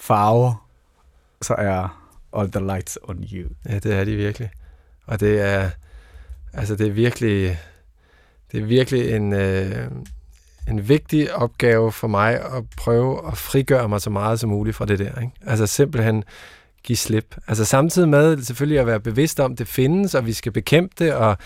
[0.00, 0.68] farver,
[1.42, 2.06] så er
[2.36, 3.48] all the lights on you.
[3.68, 4.50] Ja, det er de virkelig.
[5.06, 5.70] Og det er,
[6.52, 7.58] altså det er virkelig,
[8.52, 9.90] det er virkelig en, øh,
[10.68, 14.84] en vigtig opgave for mig at prøve at frigøre mig så meget som muligt fra
[14.86, 15.20] det der.
[15.20, 15.32] Ikke?
[15.46, 16.24] Altså simpelthen
[16.82, 17.36] give slip.
[17.46, 20.94] Altså samtidig med selvfølgelig at være bevidst om, at det findes, og vi skal bekæmpe
[20.98, 21.36] det, og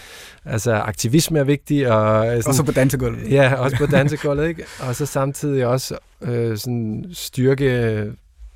[0.45, 3.31] altså aktivisme er vigtig, og sådan, Og så på dansegulvet.
[3.31, 4.65] Ja, også på dansegulvet, ikke?
[4.81, 8.13] Og så samtidig også øh, sådan styrke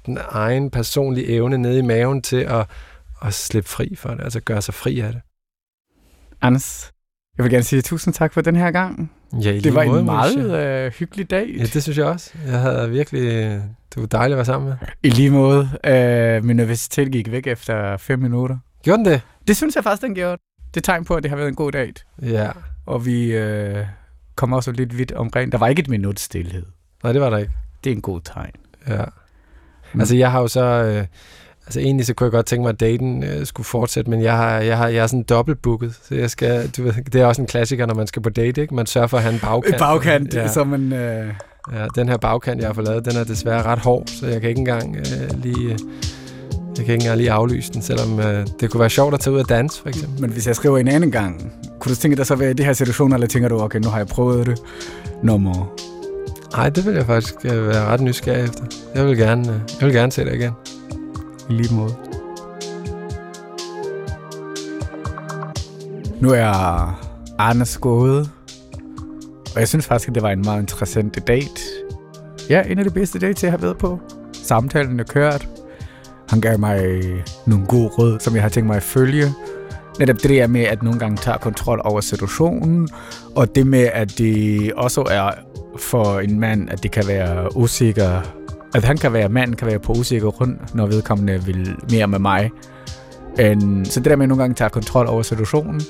[0.07, 2.67] den egen personlige evne nede i maven til at,
[3.23, 5.21] at slippe fri for det, altså gøre sig fri af det.
[6.43, 6.93] Anders,
[7.39, 9.13] jeg vil gerne sige tusind tak for den her gang.
[9.33, 11.55] Ja, Det var måde, en meget øh, hyggelig dag.
[11.59, 12.31] Ja, det synes jeg også.
[12.47, 13.23] Jeg havde virkelig...
[13.95, 14.77] Det var dejligt at være sammen med.
[15.03, 15.69] I lige måde.
[15.85, 18.57] Øh, min nervøsitet gik væk efter fem minutter.
[18.83, 19.21] Gjorde den det?
[19.49, 20.37] Det synes jeg faktisk, den gjorde.
[20.75, 21.93] Det er tegn på, at det har været en god dag.
[22.23, 22.51] Ja.
[22.87, 23.87] Og vi øh,
[24.37, 25.53] kom også lidt vidt omkring.
[25.53, 26.63] Der var ikke et minut stillhed.
[27.03, 27.53] Nej, det var der ikke.
[27.85, 28.53] Det er en god tegn.
[28.89, 29.05] Ja.
[29.95, 30.01] Mm.
[30.01, 30.63] Altså, jeg har jo så...
[30.65, 31.07] Øh,
[31.69, 34.37] altså, egentlig så kunne jeg godt tænke mig, at daten øh, skulle fortsætte, men jeg,
[34.37, 36.69] har, jeg, har, jeg er sådan dobbeltbooket, så jeg skal...
[36.77, 38.75] Du ved, det er også en klassiker, når man skal på date, ikke?
[38.75, 39.79] Man sørger for at have en bagkant.
[39.79, 40.49] Bagkant, Ja.
[40.49, 40.93] som en...
[40.93, 41.27] Øh,
[41.73, 44.41] Ja, den her bagkant, jeg har fået lavet, den er desværre ret hård, så jeg
[44.41, 45.65] kan ikke engang øh, lige...
[45.73, 45.79] øh,
[46.79, 49.35] Jeg kan ikke engang lige aflyse den, selvom øh, det kunne være sjovt at tage
[49.35, 50.21] ud og danse, for eksempel.
[50.21, 52.65] men hvis jeg skriver en anden gang, kunne du tænke dig så være i de
[52.65, 54.59] her situationer, eller tænker du, okay, nu har jeg prøvet det
[55.23, 55.75] nummer?
[56.57, 58.65] Nej, det vil jeg faktisk øh, være ret nysgerrig efter.
[58.95, 60.53] Jeg vil gerne, øh, jeg vil gerne se det igen.
[61.51, 61.95] I lige måde.
[66.21, 67.01] Nu er
[67.39, 68.31] Anders gået,
[69.55, 71.61] og jeg synes faktisk, at det var en meget interessant date.
[72.51, 73.99] Ja, en af de bedste dates, jeg har været på.
[74.33, 75.49] Samtalen er kørt.
[76.29, 77.03] Han gav mig
[77.47, 79.27] nogle gode råd, som jeg har tænkt mig at følge.
[79.99, 82.89] Netop det der med, at nogle gange tager kontrol over situationen,
[83.37, 85.31] og det med, at det også er
[85.79, 88.21] for en mand, at det kan være usikker,
[88.75, 92.19] at han kan være, manden kan være på usikker rundt, når vedkommende vil mere med
[92.19, 92.51] mig.
[93.39, 95.81] En, så det der med at nogle gange tager kontrol over situationen,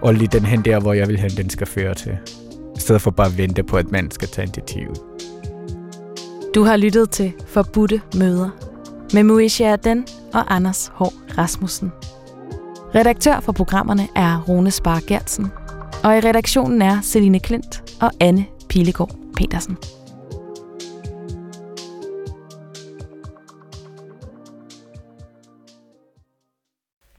[0.00, 2.18] og lige den hen der, hvor jeg vil hen, den skal føre til.
[2.76, 4.98] I stedet for bare at vente på, at mand skal tage initiativet.
[6.54, 8.50] Du har lyttet til Forbudte Møder
[9.14, 11.02] med Moesha Den og Anders H.
[11.38, 11.92] Rasmussen.
[12.94, 15.52] Redaktør for programmerne er Rune Spar Gertsen,
[16.04, 19.76] og i redaktionen er Celine Klint og Anne Pilegaard Petersen.